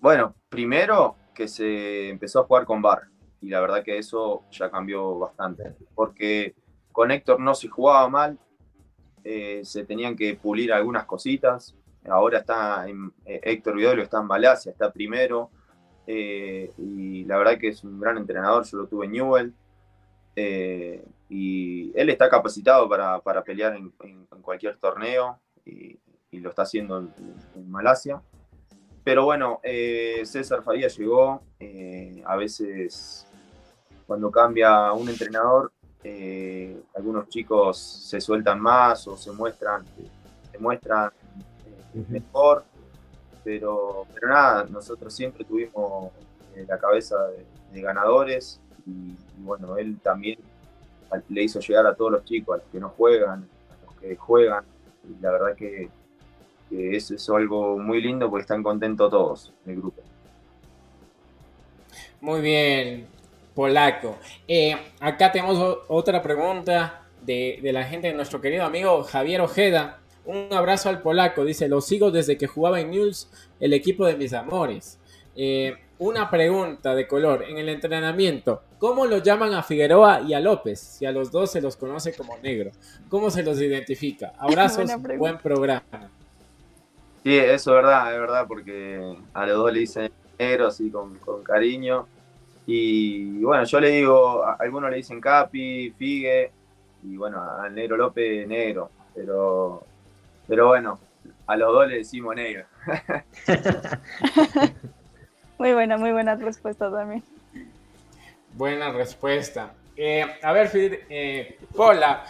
[0.00, 3.08] Bueno, primero que se empezó a jugar con VAR
[3.40, 6.54] y la verdad que eso ya cambió bastante, porque
[6.92, 8.38] con Héctor no se jugaba mal,
[9.24, 11.76] eh, se tenían que pulir algunas cositas,
[12.08, 15.50] ahora está en, eh, Héctor Vidolo está en Malasia, está primero,
[16.06, 19.54] eh, y la verdad que es un gran entrenador, yo lo tuve en Newell,
[20.40, 25.98] eh, y él está capacitado para, para pelear en, en, en, cualquier torneo, y,
[26.30, 27.12] y lo está haciendo en,
[27.56, 28.22] en Malasia.
[29.04, 31.40] Pero bueno, eh, César Faría llegó.
[31.58, 33.26] Eh, a veces,
[34.06, 35.72] cuando cambia un entrenador,
[36.04, 39.84] eh, algunos chicos se sueltan más o se muestran,
[40.52, 41.10] se muestran
[41.94, 42.64] eh, mejor.
[43.42, 46.12] Pero, pero nada, nosotros siempre tuvimos
[46.54, 48.60] eh, la cabeza de, de ganadores.
[48.88, 50.38] Y, bueno, él también
[51.28, 54.16] le hizo llegar a todos los chicos, a los que no juegan, a los que
[54.16, 54.64] juegan.
[55.08, 55.88] Y la verdad que
[56.68, 60.02] que eso es algo muy lindo porque están contentos todos el grupo.
[62.20, 63.06] Muy bien,
[63.54, 64.18] Polaco.
[64.46, 70.00] Eh, acá tenemos otra pregunta de, de, la gente de nuestro querido amigo Javier Ojeda.
[70.24, 73.30] Un abrazo al Polaco, dice, lo sigo desde que jugaba en News,
[73.60, 74.98] el equipo de mis amores.
[75.36, 80.40] Eh, una pregunta de color, en el entrenamiento, ¿cómo lo llaman a Figueroa y a
[80.40, 80.80] López?
[80.80, 82.70] Si a los dos se los conoce como negro,
[83.08, 84.32] ¿cómo se los identifica?
[84.38, 86.10] Abrazos, buen programa.
[87.22, 91.16] Sí, eso es verdad, es verdad, porque a los dos le dicen negro, así con,
[91.18, 92.06] con cariño.
[92.66, 96.52] Y, bueno, yo le digo, a algunos le dicen Capi, Figue,
[97.02, 98.90] y bueno, al negro López, negro.
[99.14, 99.84] Pero,
[100.46, 100.98] pero bueno,
[101.46, 102.66] a los dos le decimos negro.
[105.58, 107.22] muy buena, muy buena respuesta también.
[108.58, 109.72] Buena respuesta.
[109.96, 110.68] Eh, a ver,
[111.08, 112.24] eh, Pola,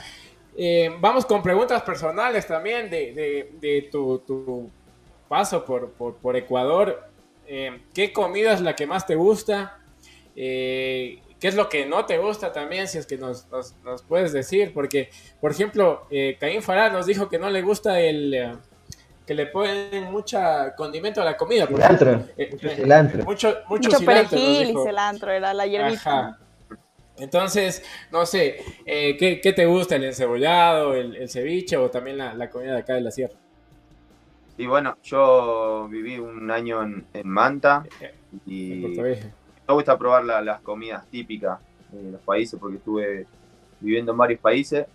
[0.54, 4.70] eh, vamos con preguntas personales también de, de, tu,
[5.26, 7.02] paso por, por, Ecuador.
[7.46, 9.78] Eh, ¿Qué comida es la que más te gusta?
[10.36, 12.88] Eh, ¿Qué es lo que no te gusta también?
[12.88, 13.46] Si es que nos,
[13.82, 14.74] nos, puedes decir.
[14.74, 15.08] Porque,
[15.40, 16.06] por ejemplo,
[16.38, 18.58] Caín Farah nos dijo que no le gusta el...
[19.28, 21.66] eh, que le ponen mucha condimento a la comida.
[21.66, 22.24] Cilantro.
[22.50, 23.24] mucho cilantro.
[23.24, 26.18] Mucho, mucho, mucho cilantro, perejil y cilantro, era la hierbita.
[26.18, 26.38] Ajá.
[27.18, 29.96] Entonces, no sé, eh, ¿qué, ¿qué, te gusta?
[29.96, 33.34] ¿El encebollado, el, el ceviche o también la, la, comida de acá de la sierra?
[34.56, 37.84] Y bueno, yo viví un año en, en Manta
[38.46, 41.58] y me gusta probar la, las comidas típicas
[41.90, 43.26] de los países porque estuve
[43.80, 44.86] viviendo en varios países.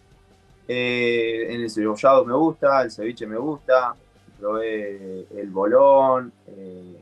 [0.67, 3.95] Eh, en el cebollado me gusta, el ceviche me gusta,
[4.43, 6.99] probé el bolón, eh,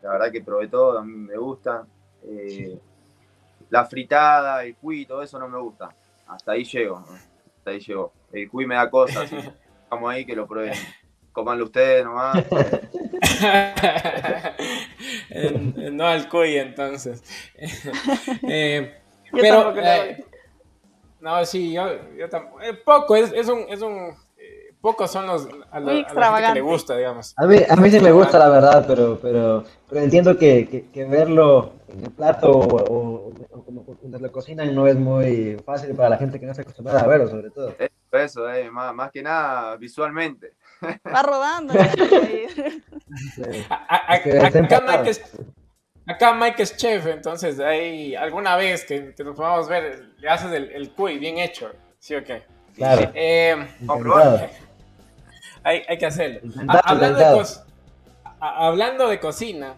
[0.00, 1.86] la verdad que probé todo, a mí me gusta.
[2.24, 2.78] Eh,
[3.68, 5.94] la fritada, el cuy, todo eso no me gusta.
[6.26, 7.12] Hasta ahí llego, ¿no?
[7.12, 8.14] hasta ahí llego.
[8.32, 9.30] El cuy me da cosas,
[9.90, 10.78] vamos ahí que lo prueben.
[11.30, 12.42] Comanlo ustedes nomás.
[15.92, 17.22] no al cuy entonces.
[18.48, 18.98] eh,
[19.30, 19.74] pero,
[21.20, 21.86] no, sí, yo,
[22.16, 22.62] yo tampoco.
[22.82, 24.16] Poco, es, es, un, es un
[24.80, 27.34] pocos son los a, lo, a la que le gusta, digamos.
[27.36, 30.90] A mí, a mí sí me gusta, la verdad, pero, pero, pero entiendo que, que,
[30.90, 35.56] que verlo en el plato o, o, o como cuando lo cocinan no es muy
[35.64, 37.74] fácil para la gente que no se acostumbra a verlo, sobre todo.
[37.78, 40.54] Eso, eso eh, más, más que nada visualmente.
[41.06, 41.74] Va rodando.
[43.68, 45.22] acá, Mike es,
[46.06, 50.52] acá Mike es chef, entonces hay alguna vez que, que nos podamos ver, le haces
[50.52, 52.42] el, el cuy bien hecho, ¿sí o qué?
[52.74, 53.10] Claro.
[53.12, 53.56] Eh,
[55.68, 56.40] hay, hay, que hacerlo.
[56.84, 57.44] Hablando, de
[58.40, 59.74] hablando, de cocina,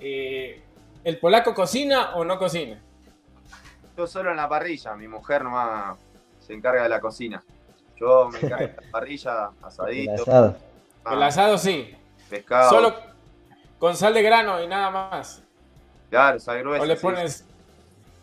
[0.00, 0.60] eh,
[1.04, 2.80] ¿el polaco cocina o no cocina?
[3.96, 5.98] Yo solo en la parrilla, mi mujer nomás
[6.40, 7.42] se encarga de la cocina.
[7.96, 10.14] Yo me encargo de la parrilla, asadito.
[10.14, 10.56] El asado.
[11.04, 11.94] Ah, el asado sí.
[12.28, 12.70] Pescado.
[12.70, 12.94] Solo
[13.78, 15.44] con sal de grano y nada más.
[16.10, 16.82] Claro, sal gruesa.
[16.82, 17.46] O le pones.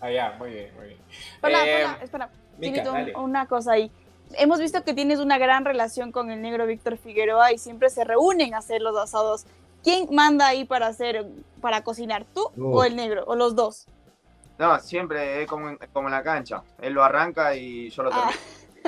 [0.01, 0.99] Allá, ah, muy bien, muy bien.
[1.41, 2.29] Hola, eh, hola, espera.
[2.57, 3.91] Mica, Chinito, una cosa ahí
[4.33, 8.03] hemos visto que tienes una gran relación con el negro Víctor Figueroa y siempre se
[8.03, 9.45] reúnen a hacer los asados.
[9.83, 11.25] ¿Quién manda ahí para hacer,
[11.61, 12.77] para cocinar, tú uh.
[12.77, 13.87] o el negro, o los dos?
[14.57, 16.63] No, siempre es como, como en la cancha.
[16.81, 18.31] Él lo arranca y yo lo termino.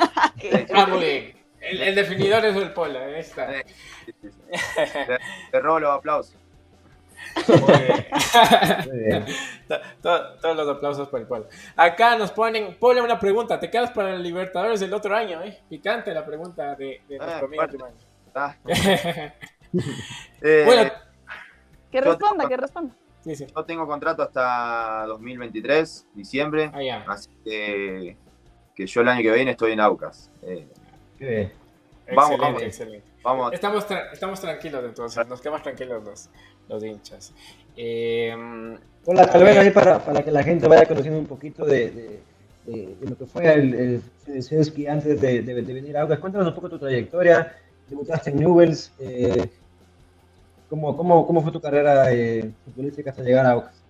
[0.02, 0.32] Ah,
[0.76, 1.36] ah muy bien.
[1.60, 3.52] El, el, definidor es el pola, está.
[3.52, 4.40] Sí, sí, sí.
[4.76, 5.20] Te,
[5.52, 6.36] te robo los aplausos.
[10.02, 11.48] todos los aplausos para el pueblo.
[11.76, 15.44] Acá nos ponen, ponle una pregunta, ¿te quedas para el Libertadores del otro año?
[15.44, 15.60] Eh?
[15.70, 17.64] Picante la pregunta de, de nuestro amigo
[18.36, 18.56] ah.
[20.42, 20.92] eh, bueno,
[21.92, 22.96] que responda, que responda.
[23.22, 23.48] Sí, sí.
[23.54, 28.18] Yo tengo contrato hasta 2023, diciembre, ah, así que,
[28.76, 30.32] que, yo el año que viene estoy en Aucas.
[30.42, 31.52] Eh,
[32.16, 32.62] vamos, vamos.
[32.62, 33.10] excelente.
[33.22, 33.52] Vamos.
[33.52, 36.30] Estamos, estamos tranquilos entonces, nos quedamos tranquilos los,
[36.70, 37.34] los hinchas.
[37.76, 38.34] Eh,
[39.06, 42.22] Hola, tal vez ahí para, para, que la gente vaya conociendo un poquito de,
[42.66, 46.20] de, lo que fue el, el antes de, venir a Aucas.
[46.20, 47.56] Cuéntanos un poco tu trayectoria.
[47.90, 48.94] Debutaste en Newells.
[49.00, 49.50] Eh,
[50.70, 53.82] ¿cómo, cómo, cómo, fue tu carrera eh, futbolística hasta llegar a Aucas?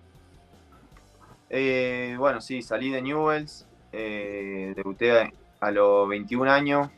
[1.50, 3.66] Eh, bueno, sí, salí de Newells.
[3.92, 6.88] Eh, debuté a los 21 años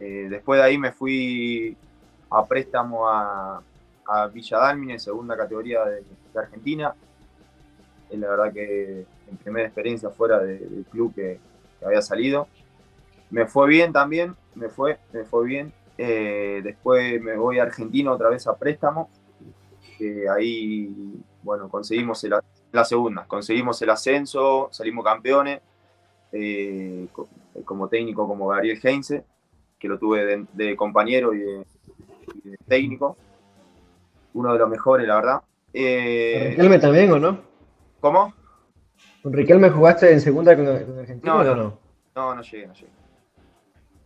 [0.00, 1.76] eh, después de ahí me fui
[2.30, 3.62] a préstamo a,
[4.08, 6.04] a Villa Dálmine, segunda categoría de,
[6.34, 6.94] Argentina.
[8.10, 11.38] Es la verdad que mi primera experiencia fuera del club que,
[11.84, 12.48] había salido.
[13.30, 15.72] Me fue bien también, me fue, me fue bien.
[15.98, 19.08] Eh, después me voy a Argentina otra vez a préstamo.
[20.34, 22.26] ahí, bueno, conseguimos
[22.72, 25.60] la segunda, conseguimos el ascenso, salimos campeones,
[26.32, 27.06] eh,
[27.64, 29.24] como técnico como Gabriel Heinze
[29.78, 31.66] que lo tuve de, compañero y de,
[32.66, 33.16] técnico.
[34.36, 35.42] Uno de los mejores, la verdad.
[35.72, 37.40] Eh, Riquelme también, ¿o no?
[38.00, 38.34] ¿Cómo?
[39.22, 41.78] ¿Con Riquelme jugaste en segunda con, Argentina no, no, no?
[42.14, 42.90] No, no llegué, no llegué.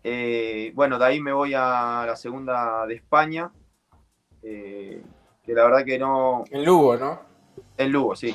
[0.04, 3.50] Eh, bueno, de ahí me voy a la segunda de España.
[4.44, 5.02] Eh,
[5.42, 6.44] que la verdad que no.
[6.48, 7.22] En Lugo, ¿no?
[7.76, 8.32] En Lugo, sí.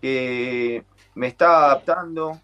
[0.00, 0.84] Que
[1.16, 2.40] me está adaptando,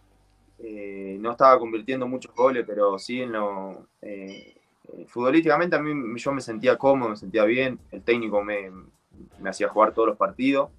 [0.59, 3.87] eh, no estaba convirtiendo muchos goles, pero sí en lo.
[4.97, 7.79] Eh, eh, futbolísticamente a mí yo me sentía cómodo, me sentía bien.
[7.91, 8.71] El técnico me,
[9.45, 10.71] hacía jugar todos los partidos.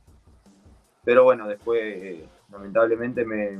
[1.04, 3.60] Pero bueno, después, lamentablemente, me,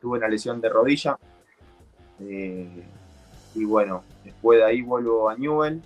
[0.00, 1.18] tuve una lesión de rodilla.
[2.18, 5.82] y bueno, después de ahí vuelvo a Newell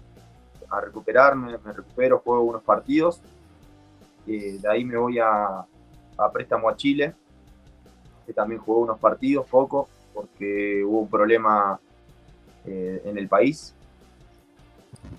[0.70, 3.20] a recuperarme, me recupero, juego unos partidos.
[4.26, 5.64] de ahí me voy a,
[6.32, 7.14] préstamo a Chile
[8.26, 11.80] que también jugó unos partidos, poco, porque hubo un problema
[12.66, 13.74] eh, en el país.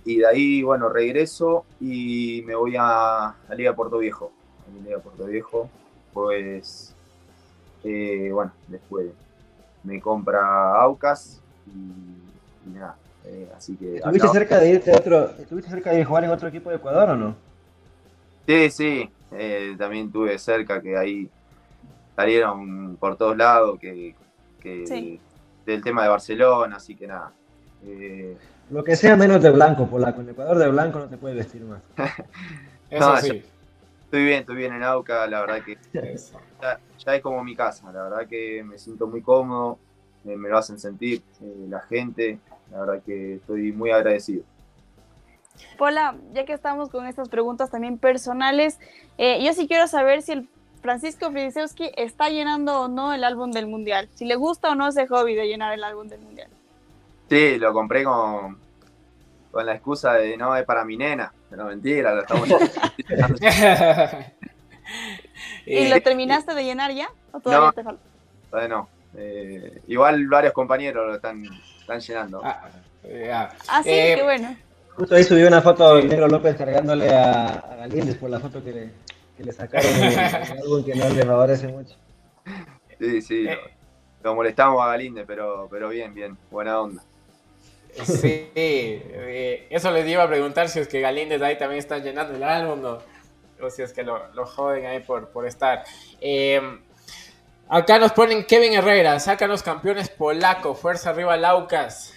[0.05, 4.31] Y de ahí, bueno, regreso y me voy a la Liga Puerto Viejo.
[4.67, 5.69] En Liga Puerto Viejo,
[6.13, 6.95] pues,
[7.83, 9.11] eh, bueno, después
[9.83, 12.95] me compra Aucas y, nada.
[13.25, 16.69] Eh, así que ¿Estuviste cerca de irte otro, ¿Estuviste cerca de jugar en otro equipo
[16.69, 17.35] de Ecuador o no?
[18.47, 19.11] Sí, sí,
[19.77, 21.29] también tuve cerca que ahí
[22.19, 24.15] salieron por todos lados que,
[25.65, 27.31] del tema de Barcelona, así que nada.
[27.85, 28.35] Eh,
[28.69, 31.63] Lo que sea menos de blanco, la con Ecuador de blanco no te puede vestir
[31.63, 31.81] más.
[32.89, 33.43] Eso sí.
[34.05, 38.03] estoy bien, estoy bien en Auca, la verdad que ya, es como mi casa, la
[38.03, 39.77] verdad que me siento muy cómodo,
[40.23, 42.39] me lo hacen sentir eh, la gente,
[42.71, 44.43] la verdad que estoy muy agradecido.
[45.77, 48.79] Pola, ya que estamos con estas preguntas también personales,
[49.17, 50.49] eh, yo sí quiero saber si el
[50.81, 54.09] Francisco Frisewski está llenando o no el álbum del Mundial.
[54.15, 56.49] Si le gusta o no ese hobby de llenar el álbum del Mundial.
[57.29, 58.57] Sí, lo compré con,
[59.51, 61.31] con la excusa de no, es para mi nena.
[61.49, 62.47] Pero mentira, lo estamos
[65.65, 67.09] ¿Y lo terminaste de llenar ya?
[67.31, 68.03] ¿O todavía te falta?
[68.49, 68.89] Todavía no.
[69.15, 71.43] Eh, igual varios compañeros lo están,
[71.79, 72.41] están llenando.
[72.43, 72.69] Ah,
[73.67, 74.55] ah sí, eh, qué bueno.
[74.95, 78.63] Justo ahí subió una foto de Negro López cargándole a, a Galíndez por la foto
[78.63, 78.91] que le,
[79.37, 79.89] que le sacaron
[80.61, 81.95] algo que no le favorece mucho.
[82.99, 83.47] Sí, sí,
[84.23, 87.01] lo, molestamos a Galinde, pero, pero bien, bien, buena onda.
[87.93, 92.35] Sí, eh, eso les iba a preguntar si es que Galíndez ahí también está llenando
[92.35, 92.97] el álbum
[93.61, 95.83] o si es que lo, lo joden ahí por, por estar.
[96.21, 96.81] Em,
[97.67, 102.15] acá nos ponen Kevin Herrera, sácanos campeones polaco, fuerza arriba Laucas.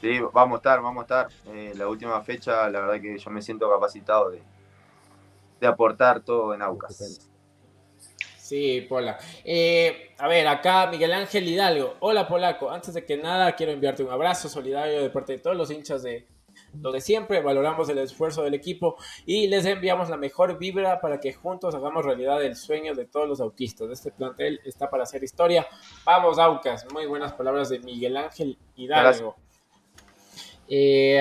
[0.00, 1.28] Sí, vamos a estar, vamos a estar.
[1.52, 4.42] Eh, la última fecha, la verdad que yo me siento capacitado de,
[5.60, 7.27] de aportar todo en Aucas.
[8.48, 9.18] Sí, Pola.
[9.44, 11.96] Eh, a ver, acá Miguel Ángel Hidalgo.
[12.00, 12.70] Hola, Polaco.
[12.70, 16.02] Antes de que nada, quiero enviarte un abrazo solidario de parte de todos los hinchas
[16.02, 16.26] de
[16.80, 17.42] lo de siempre.
[17.42, 18.96] Valoramos el esfuerzo del equipo
[19.26, 23.28] y les enviamos la mejor vibra para que juntos hagamos realidad el sueño de todos
[23.28, 23.90] los autistas.
[23.90, 25.66] Este plantel está para hacer historia.
[26.06, 26.90] Vamos, Aucas.
[26.90, 29.36] Muy buenas palabras de Miguel Ángel Hidalgo.
[30.66, 31.20] Eh,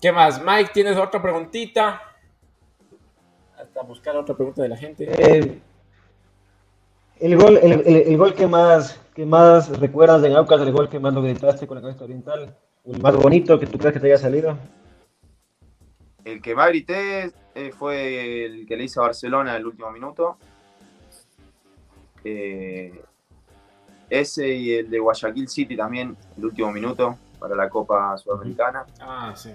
[0.00, 0.42] ¿Qué más?
[0.42, 2.02] Mike, ¿tienes otra preguntita?
[3.80, 5.08] a buscar otra pregunta de la gente.
[5.08, 5.60] Eh,
[7.20, 11.14] el gol, el, gol que más, que más recuerdas de Aucas, el gol que más
[11.14, 14.18] lo gritaste con la cabeza oriental, el más bonito que tú crees que te haya
[14.18, 14.58] salido.
[16.24, 19.90] el que más grité eh, fue el que le hizo a Barcelona en el último
[19.90, 20.36] minuto.
[22.24, 23.00] Eh,
[24.10, 28.84] ese y el de Guayaquil City también, el último minuto para la Copa Sudamericana.
[29.00, 29.50] Ah, sí.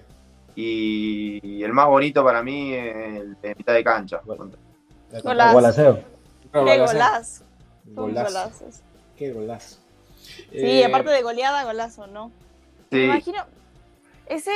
[0.56, 4.22] Y el más bonito para mí es el de mitad de cancha.
[4.26, 5.54] Golazo.
[5.54, 6.00] Golaceo.
[6.52, 7.49] Qué golazo.
[7.96, 8.28] Golazo.
[8.28, 8.82] golazos.
[9.18, 9.78] Qué golazo.
[10.52, 12.28] Sí, Eh, aparte de goleada, golazo, ¿no?
[12.92, 13.44] Me Sí, imagino.
[14.28, 14.52] Ese.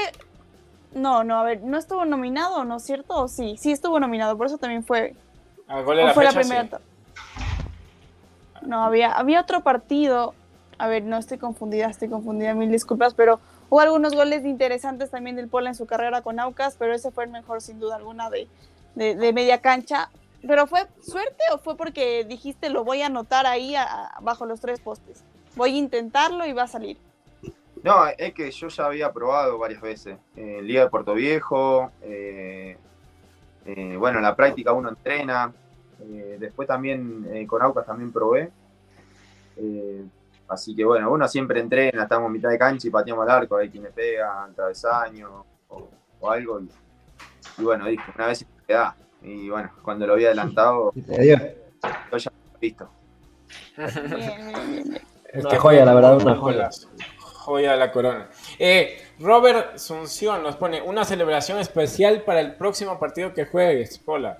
[0.93, 3.15] No, no, a ver, ¿no estuvo nominado, no es cierto?
[3.23, 3.55] ¿O sí?
[3.57, 5.15] Sí, estuvo nominado, por eso también fue.
[5.67, 6.67] a gol de ¿O la fue la primera?
[6.67, 6.75] sí.
[8.61, 10.33] No, había, había otro partido.
[10.77, 15.35] A ver, no estoy confundida, estoy confundida, mil disculpas, pero hubo algunos goles interesantes también
[15.35, 18.29] del Pola en su carrera con Aucas, pero ese fue el mejor sin duda alguna
[18.29, 18.47] de,
[18.95, 20.09] de, de media cancha.
[20.45, 24.59] ¿Pero fue suerte o fue porque dijiste lo voy a anotar ahí a- bajo los
[24.59, 25.23] tres postes?
[25.55, 26.97] Voy a intentarlo y va a salir.
[27.81, 30.17] No, es que yo ya había probado varias veces.
[30.35, 32.77] Eh, Liga de Puerto Viejo, eh,
[33.65, 35.53] eh, bueno, en la práctica uno entrena.
[36.01, 38.51] eh, después también con Aucas también probé.
[40.47, 43.55] Así que bueno, uno siempre entrena, estamos en mitad de cancha y pateamos al arco,
[43.57, 45.89] ahí quien le pega, al travesaño o,
[46.19, 46.59] o algo.
[47.57, 48.95] Y, bueno, dije, una vez se me queda.
[49.23, 51.03] Y bueno, cuando lo había adelantado, yo
[52.17, 52.79] ya bien.
[55.33, 56.69] Es Una joya, la verdad, una un joya.
[57.19, 58.29] Joya de la corona.
[58.59, 64.39] Eh, Robert Sunción nos pone una celebración especial para el próximo partido que juegues, Pola.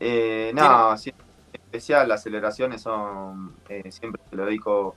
[0.00, 1.12] Eh, no, sí,
[1.52, 4.96] especial, las celebraciones son, eh, siempre te lo dedico,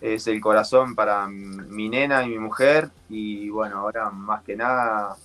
[0.00, 5.16] es el corazón para mi nena y mi mujer, y bueno, ahora más que nada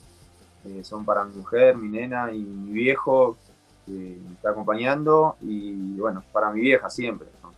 [0.66, 3.38] eh, son para mi mujer, mi nena y mi viejo,
[3.86, 7.51] que me está acompañando, y bueno, para mi vieja siempre, ¿no?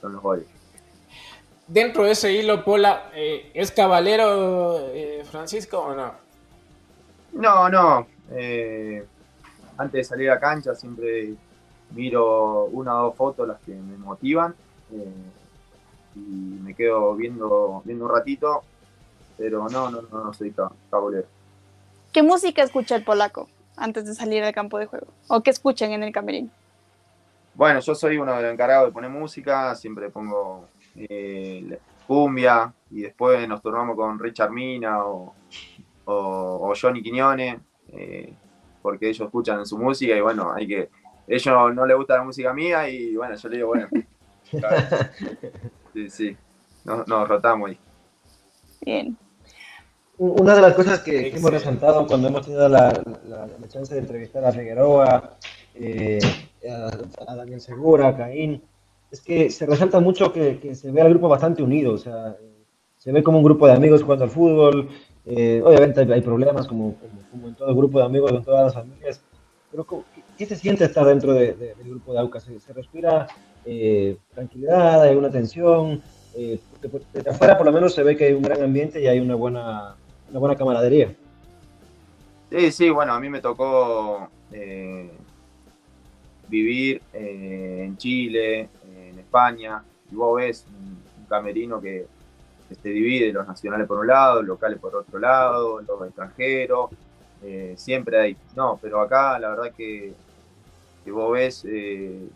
[0.00, 0.46] son los goles.
[1.66, 6.12] Dentro de ese hilo, Pola, eh, ¿es caballero eh, Francisco o no?
[7.32, 8.06] No, no.
[8.30, 9.04] eh,
[9.76, 11.34] antes de salir a cancha siempre
[11.90, 14.54] miro una o dos fotos las que me motivan
[16.14, 18.62] y me quedo viendo, viendo un ratito,
[19.36, 21.26] pero no, no, no, no soy cab- cabulero.
[22.12, 25.06] ¿Qué música escucha el polaco antes de salir al campo de juego?
[25.28, 26.50] ¿O qué escuchan en el camerino?
[27.54, 33.02] Bueno, yo soy uno de los encargados de poner música, siempre pongo eh, cumbia y
[33.02, 35.34] después nos turnamos con Richard Mina o,
[36.04, 38.32] o- o Johnny Quiñones, eh,
[38.82, 40.90] porque ellos escuchan su música y bueno, hay que.
[41.26, 43.88] Ellos no les gusta la música mía y bueno, yo le digo, bueno.
[44.58, 44.86] claro.
[45.92, 46.38] Sí, sí,
[46.84, 47.80] nos, nos rotamos ahí.
[48.80, 49.16] Bien.
[50.18, 52.92] Una de las cosas que, que hemos resaltado cuando hemos tenido la,
[53.28, 55.36] la- la chance de entrevistar a Figueroa,
[55.74, 56.18] eh,
[56.68, 56.90] a,
[57.32, 58.60] a Daniel Segura, a Caín,
[59.12, 62.36] es que se resalta mucho que, que se ve al grupo bastante unido, o sea,
[62.96, 64.88] se ve como un grupo de amigos jugando al fútbol,
[65.24, 68.64] eh, obviamente hay, hay problemas como, como, como en todo grupo de amigos, en todas
[68.64, 69.20] las familias,
[69.70, 70.04] pero ¿cómo-
[70.36, 72.40] ¿qué, se siente estar dentro de- de- del grupo de AUCA?
[72.40, 73.28] ¿Se, se respira
[73.64, 76.02] eh, tranquilidad, hay una tensión?
[76.34, 79.20] Eh, de- afuera por lo menos se ve que hay un gran ambiente y hay
[79.20, 79.94] una buena,
[80.30, 81.14] una buena camaradería.
[82.50, 85.10] Sí, sí, bueno, a mí me tocó eh,
[86.48, 90.98] vivir eh, en Chile, en España, y vos ves un,
[91.28, 92.06] camerino que,
[92.82, 96.90] se divide, los nacionales por un lado, locales por otro lado, los extranjeros,
[97.42, 98.36] eh, siempre hay.
[98.56, 100.14] No, pero acá la verdad que,
[101.04, 102.28] que vos ves que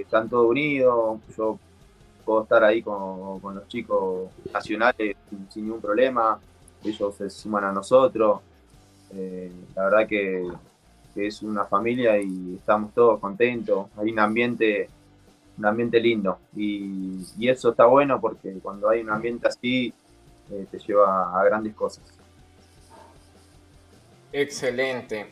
[0.00, 1.58] están todos unidos, yo
[2.24, 5.16] puedo estar ahí con, con los chicos nacionales
[5.50, 6.38] sin, ningún problema,
[6.82, 8.40] ellos se suman a nosotros.
[9.12, 10.48] Eh, la verdad que,
[11.14, 13.88] que es una familia y estamos todos contentos.
[13.96, 14.88] Hay un ambiente,
[15.58, 19.92] un ambiente lindo y, y eso está bueno porque cuando hay un ambiente así
[20.50, 22.04] eh, te lleva a grandes cosas.
[24.32, 25.26] Excelente.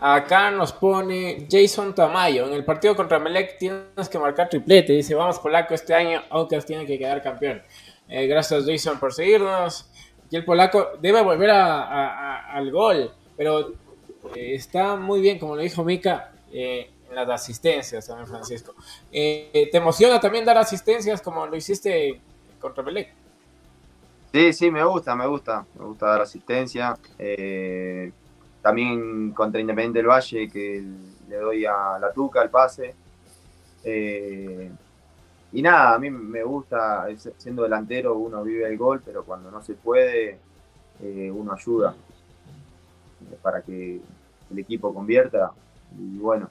[0.00, 2.46] Acá nos pone Jason Tamayo.
[2.46, 4.92] En el partido contra Melec tienes que marcar triplete.
[4.92, 7.62] Dice, vamos polaco este año, Aucas tiene que quedar campeón.
[8.08, 9.90] Eh, gracias Jason por seguirnos.
[10.30, 13.70] Y el polaco debe volver al gol, pero
[14.34, 18.74] eh, está muy bien, como lo dijo Mika, eh, en las asistencias también Francisco.
[19.10, 22.20] ¿Te emociona también dar asistencias como lo hiciste
[22.60, 23.14] contra Melec?
[24.32, 25.66] Sí, sí, me gusta, me gusta.
[25.78, 26.96] Me gusta dar asistencia.
[27.18, 28.12] Eh,
[28.62, 30.82] también contra Independiente del Valle, que
[31.28, 32.94] le doy a la tuca el pase.
[33.84, 34.70] Eh,
[35.52, 37.06] y nada, a mí me gusta,
[37.38, 40.38] siendo delantero uno vive el gol, pero cuando no se puede,
[41.00, 41.94] eh, uno ayuda
[43.42, 44.00] para que
[44.50, 45.52] el equipo convierta.
[45.98, 46.50] Y bueno,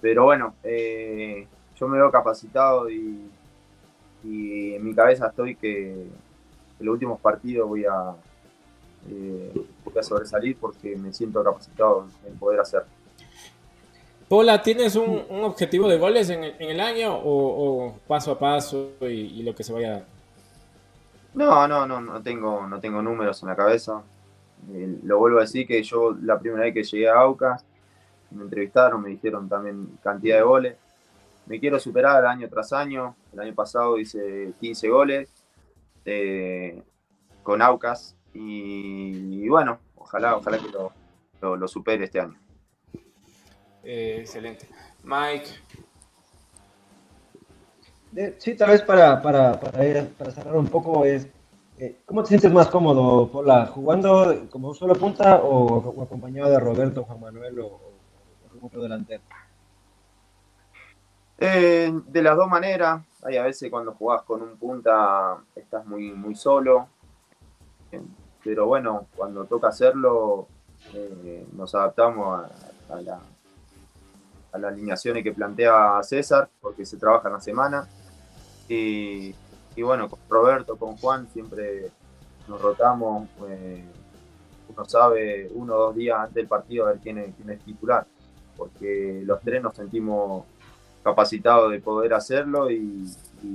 [0.00, 1.46] pero bueno, eh,
[1.78, 3.30] yo me veo capacitado y,
[4.22, 8.14] y en mi cabeza estoy que en los últimos partidos voy a,
[9.08, 12.88] voy a sobresalir porque me siento capacitado en poder hacerlo.
[14.28, 19.54] Pola, ¿tienes un, objetivo de goles en el, año o, paso a paso y, lo
[19.54, 20.04] que se vaya
[21.32, 24.02] No, no, no, no tengo, no tengo números en la cabeza.
[24.72, 27.64] Eh, lo vuelvo a decir que yo la primera vez que llegué a Aucas,
[28.32, 30.76] me entrevistaron, me dijeron también cantidad de goles.
[31.46, 33.14] Me quiero superar año tras año.
[33.32, 35.30] El año pasado hice 15 goles
[36.04, 36.82] eh,
[37.44, 40.70] con Aucas y, bueno, ojalá, ojalá que
[41.40, 42.36] lo supere este año.
[43.88, 44.68] Eh, excelente.
[45.04, 45.46] Mike.
[48.38, 51.28] Sí, tal vez para, para, para, cerrar un poco, es,
[51.78, 53.66] eh, ¿cómo te sientes más cómodo, Pola?
[53.66, 57.80] ¿Jugando como solo punta o, acompañado de Roberto, Juan Manuel o,
[58.50, 59.22] como otro delantero?
[61.38, 66.10] Eh, de las dos maneras, hay a veces cuando jugás con un punta estás muy,
[66.12, 66.88] muy solo,
[68.46, 70.46] pero bueno, cuando toca hacerlo
[71.52, 72.48] nos adaptamos
[72.88, 73.20] a la,
[74.52, 77.88] a las alineaciones que plantea César, porque se trabaja en la semana.
[78.68, 79.34] Y,
[79.82, 81.90] bueno, con Roberto, con Juan, siempre
[82.46, 83.28] nos rotamos.
[83.48, 83.84] Eh,
[84.68, 87.60] uno sabe uno o dos días antes del partido a ver quién es, quién es
[87.64, 88.06] titular,
[88.56, 90.44] porque los tres nos sentimos
[91.02, 93.06] capacitados de poder hacerlo y,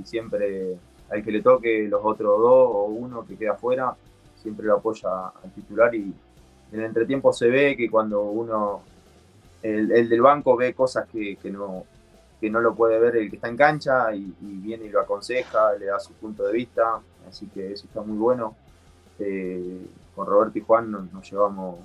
[0.04, 0.78] siempre
[1.10, 3.94] al que le toque los otros dos o uno que queda afuera,
[4.42, 6.12] siempre lo apoya al titular y
[6.72, 8.82] en el entretiempo se ve que cuando uno
[9.62, 11.84] el, del banco ve cosas que, no,
[12.40, 15.86] no lo puede ver el que está en cancha y, viene y lo aconseja, le
[15.86, 18.56] da su punto de vista, así que eso está muy bueno.
[19.18, 21.78] Eh, con Roberto y Juan nos, llevamos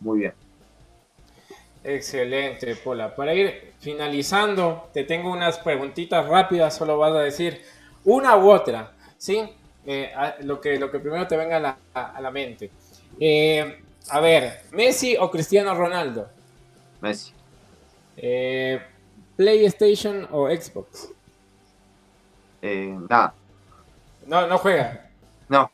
[0.00, 0.34] muy bien.
[1.84, 3.14] Excelente, Pola.
[3.14, 7.60] Para ir finalizando, te tengo unas preguntitas rápidas, solo vas a decir
[8.04, 9.48] una u otra, ¿sí?
[9.84, 12.70] Eh, lo, que, lo que primero te venga a la, a la mente.
[13.18, 16.28] Eh, a ver, ¿Messi o Cristiano Ronaldo?
[17.00, 17.32] Messi.
[18.16, 18.80] Eh,
[19.36, 21.08] ¿PlayStation o Xbox?
[22.60, 23.34] Eh, nada.
[24.26, 25.08] No, no juega.
[25.48, 25.70] No.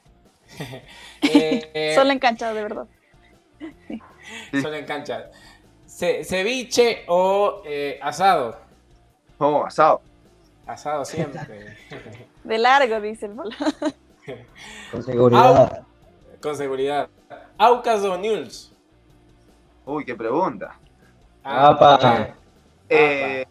[1.23, 2.87] eh, Solo en cancha, de verdad.
[4.53, 5.31] Solo en cancha.
[5.87, 8.59] ¿Ceviche o eh, asado?
[9.39, 10.01] Oh, asado.
[10.67, 11.77] Asado siempre.
[12.49, 13.55] De largo, dice el bola.
[14.91, 15.85] Con seguridad.
[16.41, 17.11] con seguridad.
[17.59, 18.73] ¿Aucas o News?
[19.85, 20.79] Uy, qué pregunta.
[21.45, 22.35] Ah,
[22.89, 23.45] eh,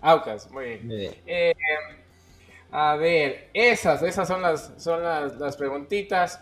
[0.00, 1.14] Aucas, muy bien.
[1.26, 1.54] Eh,
[2.70, 6.40] a ver, esas, esas son las, son las, preguntitas.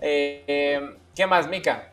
[0.00, 1.89] Eh, ¿Qué más, Mica?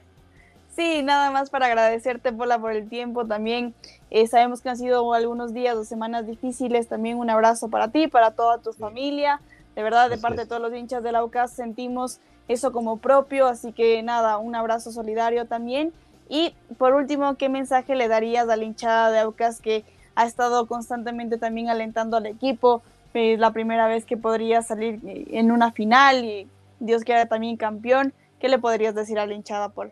[0.78, 3.74] Sí, nada más para agradecerte, Pola, por el tiempo también.
[4.30, 6.88] sabemos que han sido algunos días o semanas difíciles.
[6.88, 9.42] También un abrazo para ti, para toda tu familia.
[9.76, 13.48] De verdad, de parte de todos los hinchas de la UCAS, sentimos eso como propio.
[13.48, 15.94] Así que nada, un abrazo solidario también.
[16.30, 20.68] Y por último, ¿qué mensaje le darías a la hinchada de Aucas que ha estado
[20.68, 22.84] constantemente también alentando al equipo?
[23.16, 26.48] Es la primera vez que podría salir en una final y
[26.80, 28.14] Dios quiera también campeón.
[28.40, 29.92] ¿Qué le podrías decir a la hinchada, Paul?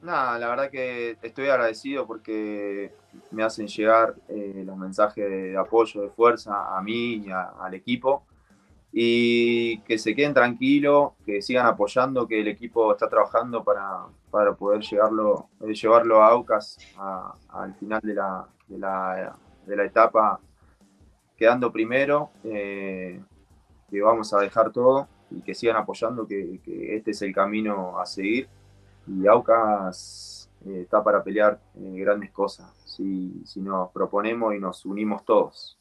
[0.00, 2.92] Nada, la verdad que estoy agradecido porque
[3.32, 8.24] me hacen llegar eh, los mensajes de apoyo, de fuerza a mí y al equipo.
[8.92, 14.06] Y que se queden tranquilos, que sigan apoyando, que el equipo está trabajando para,
[14.56, 16.78] poder llevarlo, eh, llevarlo a Aucas
[17.48, 20.40] al final de la, de, la, etapa,
[21.36, 23.20] quedando primero, eh,
[23.90, 26.60] que vamos a dejar todo y que sigan apoyando, que,
[26.96, 28.48] este es el camino a seguir
[29.08, 35.24] y Aucas eh, está para pelear grandes cosas si, si nos proponemos y nos unimos
[35.24, 35.78] todos.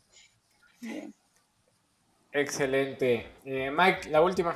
[2.31, 3.25] Excelente.
[3.45, 4.55] Eh, Mike, la última.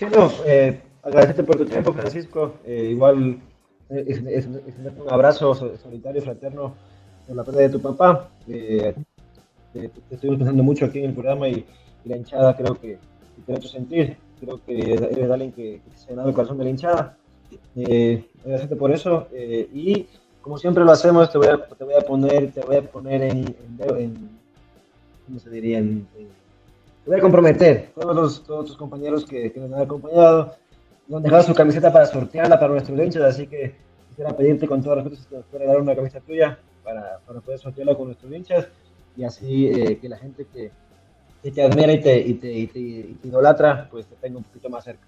[0.00, 2.54] Bueno, eh, agradecerte por tu tiempo, Francisco.
[2.64, 3.40] Eh, igual
[3.88, 6.74] es, un abrazo solitario, fraterno
[7.26, 8.30] por la pérdida de tu papá.
[8.46, 8.94] te
[10.10, 11.64] estuvimos pensando mucho aquí en el programa y,
[12.02, 12.98] la hinchada creo que,
[13.44, 14.16] te ha hecho sentir.
[14.40, 17.16] Creo que eres alguien que, se ha el corazón de la hinchada.
[17.76, 19.28] agradecerte por eso.
[19.32, 20.06] y
[20.40, 23.22] como siempre lo hacemos, te voy a, te voy a poner, te voy a poner
[23.22, 24.30] en, en
[25.26, 25.82] ¿cómo se diría?
[27.06, 30.54] voy a comprometer todos los, todos tus compañeros que, nos han acompañado,
[31.08, 33.74] nos han dejado su camiseta para sortearla para nuestros hinchas, así que
[34.08, 37.58] quisiera pedirte con todo respeto si te puede dar una camiseta tuya para, para poder
[37.58, 38.68] sortearla con nuestros hinchas
[39.16, 40.70] y así eh, que la gente que,
[41.42, 44.68] que, te admira y te, y te, y te, idolatra, pues te tenga un poquito
[44.68, 45.06] más cerca.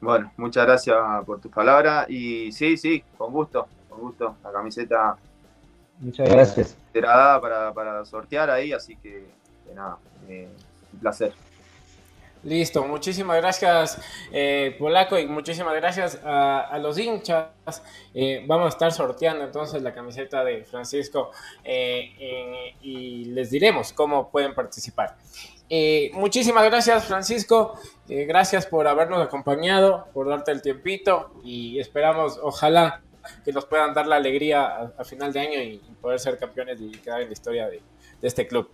[0.00, 4.36] Bueno, muchas gracias por tus palabras y sí, sí, con gusto, con gusto.
[4.44, 5.16] La camiseta
[5.98, 6.76] Muchas gracias.
[6.92, 9.26] Será para, para sortear ahí, así que,
[9.74, 9.98] nada,
[10.28, 10.48] eh,
[10.92, 11.32] un placer.
[12.46, 17.82] Listo, muchísimas gracias eh, Polaco y muchísimas gracias a, los hinchas.
[18.14, 21.32] Eh, vamos a estar sorteando entonces la camiseta de Francisco
[21.64, 25.16] eh, y les diremos cómo pueden participar.
[26.12, 33.02] muchísimas gracias Francisco, gracias por habernos acompañado, por darte el tiempito y esperamos, ojalá
[33.44, 36.92] que nos puedan dar la alegría a, final de año y, poder ser campeones y
[36.92, 37.82] quedar en la historia de
[38.22, 38.70] este club.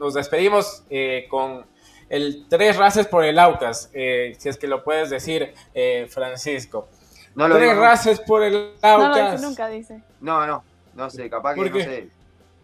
[0.00, 0.82] nos despedimos
[1.28, 1.70] con
[2.10, 6.88] el tres races por el Aucas, eh, si es que lo puedes decir, eh, Francisco.
[7.34, 9.40] No lo tres races por el Aucas.
[9.40, 10.02] No, nunca dice.
[10.20, 10.62] No, no,
[10.94, 12.08] no sé, capaz que no sé.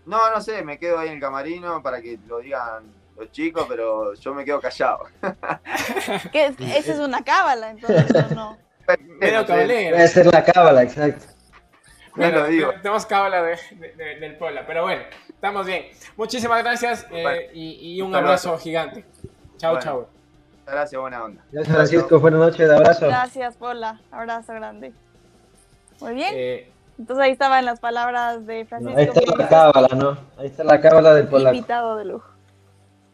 [0.05, 2.84] No, no sé, me quedo ahí en el camarino para que lo digan
[3.16, 5.07] los chicos, pero yo me quedo callado.
[6.32, 6.55] ¿Qué?
[6.59, 8.59] Esa es una cábala, entonces, no.
[9.20, 9.97] Medio cabalera.
[9.97, 11.26] Puede ser la cábala, exacto.
[12.14, 12.72] Bueno, lo digo.
[12.82, 15.86] tenemos cábala del Puebla, pero bueno, estamos bien.
[16.16, 19.05] Muchísimas gracias eh, y, un abrazo gigante.
[19.59, 20.09] Chao, chao.
[20.66, 21.42] Gracias, buena onda.
[21.52, 22.20] Gracias, Francisco.
[22.20, 23.07] Buenas noches, abrazo.
[23.07, 24.00] Gracias, Pola.
[24.11, 24.92] Abrazo grande.
[26.00, 26.32] Muy bien.
[26.34, 28.98] Eh, Entonces ahí estaban las palabras de Francisco.
[28.98, 30.18] ahí está la cábala, ¿no?
[30.36, 31.54] Ahí está la cábala del polaco.
[31.54, 32.28] Invitado de lujo.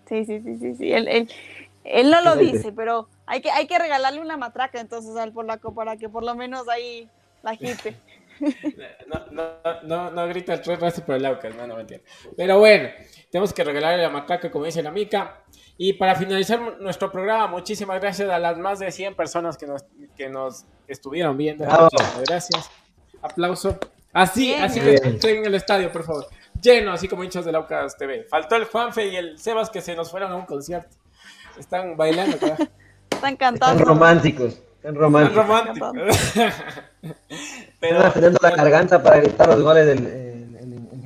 [0.07, 0.75] Sí, sí, sí, sí.
[0.77, 0.93] sí.
[0.93, 1.31] Él, él,
[1.85, 5.75] él no lo dice, pero hay que, hay que regalarle una matraca entonces al polaco
[5.75, 7.09] para que por lo menos ahí
[7.43, 7.97] la agite.
[9.07, 12.07] No, no, no, no grita el tres veces por el Aucas, no, no me entiendo.
[12.37, 12.89] Pero bueno,
[13.31, 15.43] tenemos que regalarle la matraca, como dice la mica.
[15.85, 19.83] Y para finalizar nuestro programa, muchísimas gracias a las más de 100 personas que nos,
[20.17, 21.65] que nos estuvieron viendo.
[22.25, 22.71] gracias.
[23.21, 23.81] Aplauso.
[24.13, 26.27] Así, así que estoy en el estadio, por favor.
[26.63, 28.23] Lleno, así como hinchas de Laucas TV.
[28.31, 30.97] Faltó el Juanfe y el Sebas que se nos fueron a un concierto.
[31.59, 32.37] Están bailando,
[33.11, 33.81] Están cantando.
[33.81, 34.63] Están románticos.
[34.77, 35.45] Están románticos.
[35.45, 36.33] Están románticos.
[37.81, 40.07] Pero, Están teniendo la garganta para gritar los goles del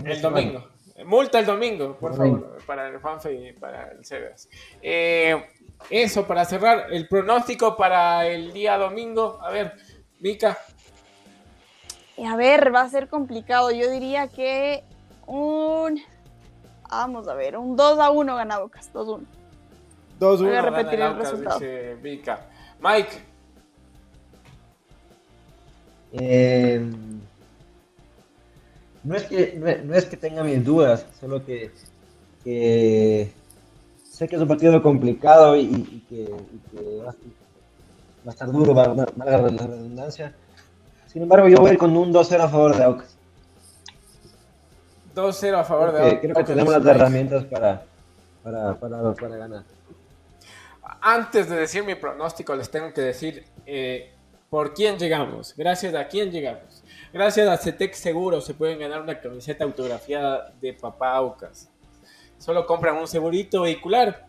[0.05, 0.76] el domingo.
[1.07, 4.49] Multa el domingo, por favor, para el Juanfe y para el Sebas.
[4.83, 5.41] Eh,
[5.89, 9.39] eso, para cerrar, el pronóstico para el día domingo.
[9.41, 9.75] A ver,
[10.19, 10.59] Mica.
[12.25, 13.71] A ver, va a ser complicado.
[13.71, 14.83] Yo diría que
[15.27, 16.03] un.
[16.91, 19.25] Vamos a ver, un 2 a 1 gana Bocas, 2 1.
[20.19, 21.61] 2 1 Voy a repetir el resultado.
[21.61, 22.47] Dice Mica.
[22.81, 23.23] Mike.
[26.13, 26.91] Eh,
[29.07, 31.71] no es que, no es, que tenga mis dudas, solo que,
[32.43, 36.29] sé que es un partido complicado y, que,
[37.05, 37.15] va,
[38.27, 40.35] a estar duro, va, va, la redundancia.
[41.07, 43.17] Sin embargo, yo voy a ir con un 2-0 a favor de Aucas.
[45.15, 46.19] 2-0 a favor de Aucas.
[46.21, 47.85] Creo que tenemos las herramientas para,
[48.43, 49.63] para, para, para, ganar.
[51.01, 54.13] Antes de decir mi pronóstico, les tengo que decir eh,
[54.51, 56.83] por quién llegamos, gracias a quién llegamos.
[57.13, 61.69] Gracias a CETEC Seguro se pueden ganar una camiseta autografiada de Papá Aucas.
[62.39, 64.27] Solo compran un segurito vehicular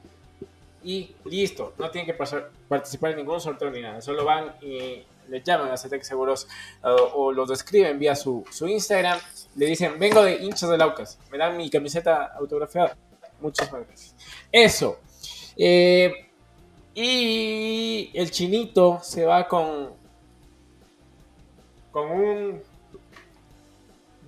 [0.84, 1.74] y listo.
[1.78, 2.26] No tienen que
[2.68, 4.02] participar en ningún sorteo ni nada.
[4.02, 6.48] Solo van y le llaman a CETEC Seguros
[6.82, 9.20] o, los describen vía su, Instagram.
[9.56, 11.20] Le dicen, vengo de hinchas del Aucas.
[11.32, 12.96] Me dan mi camiseta autografiada.
[13.42, 14.16] Muchas gracias.
[14.52, 15.00] Eso.
[15.58, 16.14] Eh,
[16.94, 19.98] y el chinito se va con
[21.98, 22.62] con un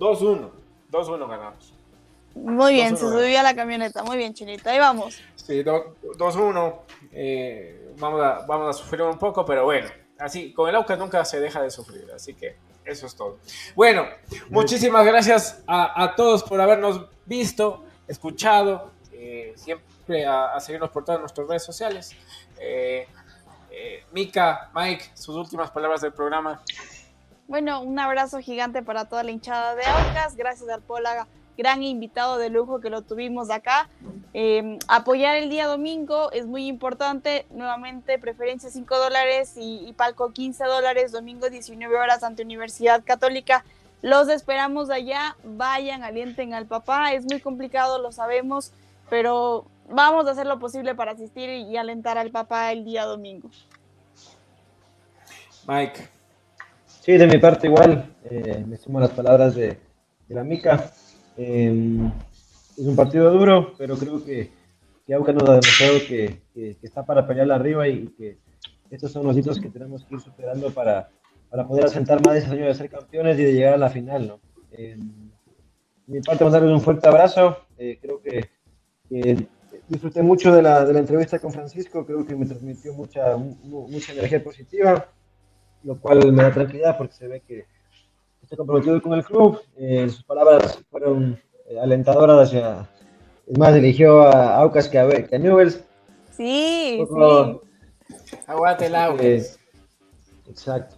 [0.00, 0.50] 2-1.
[0.90, 1.74] 2-1 ganamos.
[2.34, 4.02] Muy bien, se subió a la camioneta.
[4.02, 4.70] Muy bien, Chinita.
[4.70, 5.20] Ahí vamos.
[5.36, 6.74] Sí, 2-1.
[7.12, 9.88] Eh, vamos, a, vamos a sufrir un poco, pero bueno.
[10.18, 12.06] Así, con el Aucas nunca se deja de sufrir.
[12.14, 13.38] Así que eso es todo.
[13.74, 14.06] Bueno,
[14.48, 18.90] muchísimas gracias a, todos por habernos visto, escuchado.
[19.12, 22.16] Eh, siempre a, seguirnos por todas nuestras redes sociales.
[22.58, 23.06] Eh,
[24.12, 26.62] Mika, Mike, sus últimas palabras del programa.
[27.50, 30.36] Bueno, un abrazo gigante para toda la hinchada de Aucas.
[30.36, 31.26] Gracias al Pola,
[31.58, 33.88] gran invitado de lujo que lo tuvimos acá.
[34.32, 37.46] Em, apoyar el día domingo es muy importante.
[37.50, 41.10] Nuevamente, preferencia 5 dólares y, palco 15 dólares.
[41.10, 43.64] Domingo 19 horas ante Universidad Católica.
[44.00, 45.36] Los esperamos allá.
[45.42, 47.14] Vayan, alienten al papá.
[47.14, 48.70] Es muy complicado, lo sabemos,
[49.08, 53.50] pero vamos a hacer lo posible para asistir y alentar al papá el día domingo.
[55.66, 56.19] Mike.
[57.10, 59.76] Sí, de mi parte igual, eh, me sumo a las palabras de,
[60.28, 60.92] la Mica.
[61.36, 64.52] Em, es un partido duro, pero creo que,
[65.04, 66.40] que Auca nos ha demostrado que,
[66.80, 68.38] está para pelear arriba y que
[68.92, 71.08] estos son los hitos que tenemos que ir superando para,
[71.50, 74.28] para poder asentar más ese sueño de ser campeones y de llegar a la final.
[74.28, 74.40] ¿no?
[74.70, 75.00] Em,
[76.06, 77.56] de mi parte, mandarles un fuerte abrazo.
[77.76, 78.48] Eh, creo que,
[79.88, 84.12] disfruté mucho de la, de la entrevista con Francisco, creo que me transmitió mucha, mucha
[84.12, 85.08] energía positiva
[85.84, 87.64] lo cual me da tranquilidad porque se ve que
[88.42, 89.60] está comprometido con el club.
[89.76, 92.88] Eh, sus palabras fueron eh, alentadoras hacia.
[93.46, 95.82] Es más, eligió a Aucas que a, que a Newells.
[96.36, 97.62] Sí, Poco-
[98.08, 98.36] sí.
[98.46, 99.24] Aguante el Aucas.
[99.24, 99.56] Eh,
[100.48, 100.96] exacto.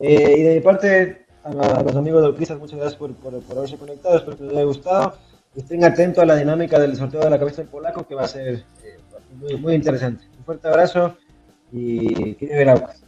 [0.00, 3.40] Eh, y de mi parte, a, a los amigos de Auquistas, muchas gracias por, por,
[3.42, 5.14] por haberse conectado, espero que les haya gustado.
[5.56, 8.28] Estén atentos a la dinámica del sorteo de la cabeza del polaco, que va a
[8.28, 8.98] ser eh,
[9.34, 10.24] muy, muy interesante.
[10.38, 11.16] Un fuerte abrazo
[11.72, 13.02] y que vive el Aucas.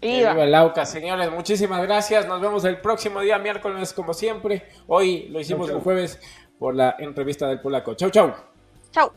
[0.00, 0.32] Viva.
[0.32, 1.30] Viva el Aucas, señores.
[1.30, 2.26] Muchísimas gracias.
[2.26, 4.68] Nos vemos el próximo día, miércoles, como siempre.
[4.86, 5.76] Hoy lo hicimos Chau, chau.
[5.78, 6.20] el jueves
[6.58, 7.94] por la entrevista del polaco.
[7.94, 8.34] Chau, chau.
[8.90, 9.12] Chao.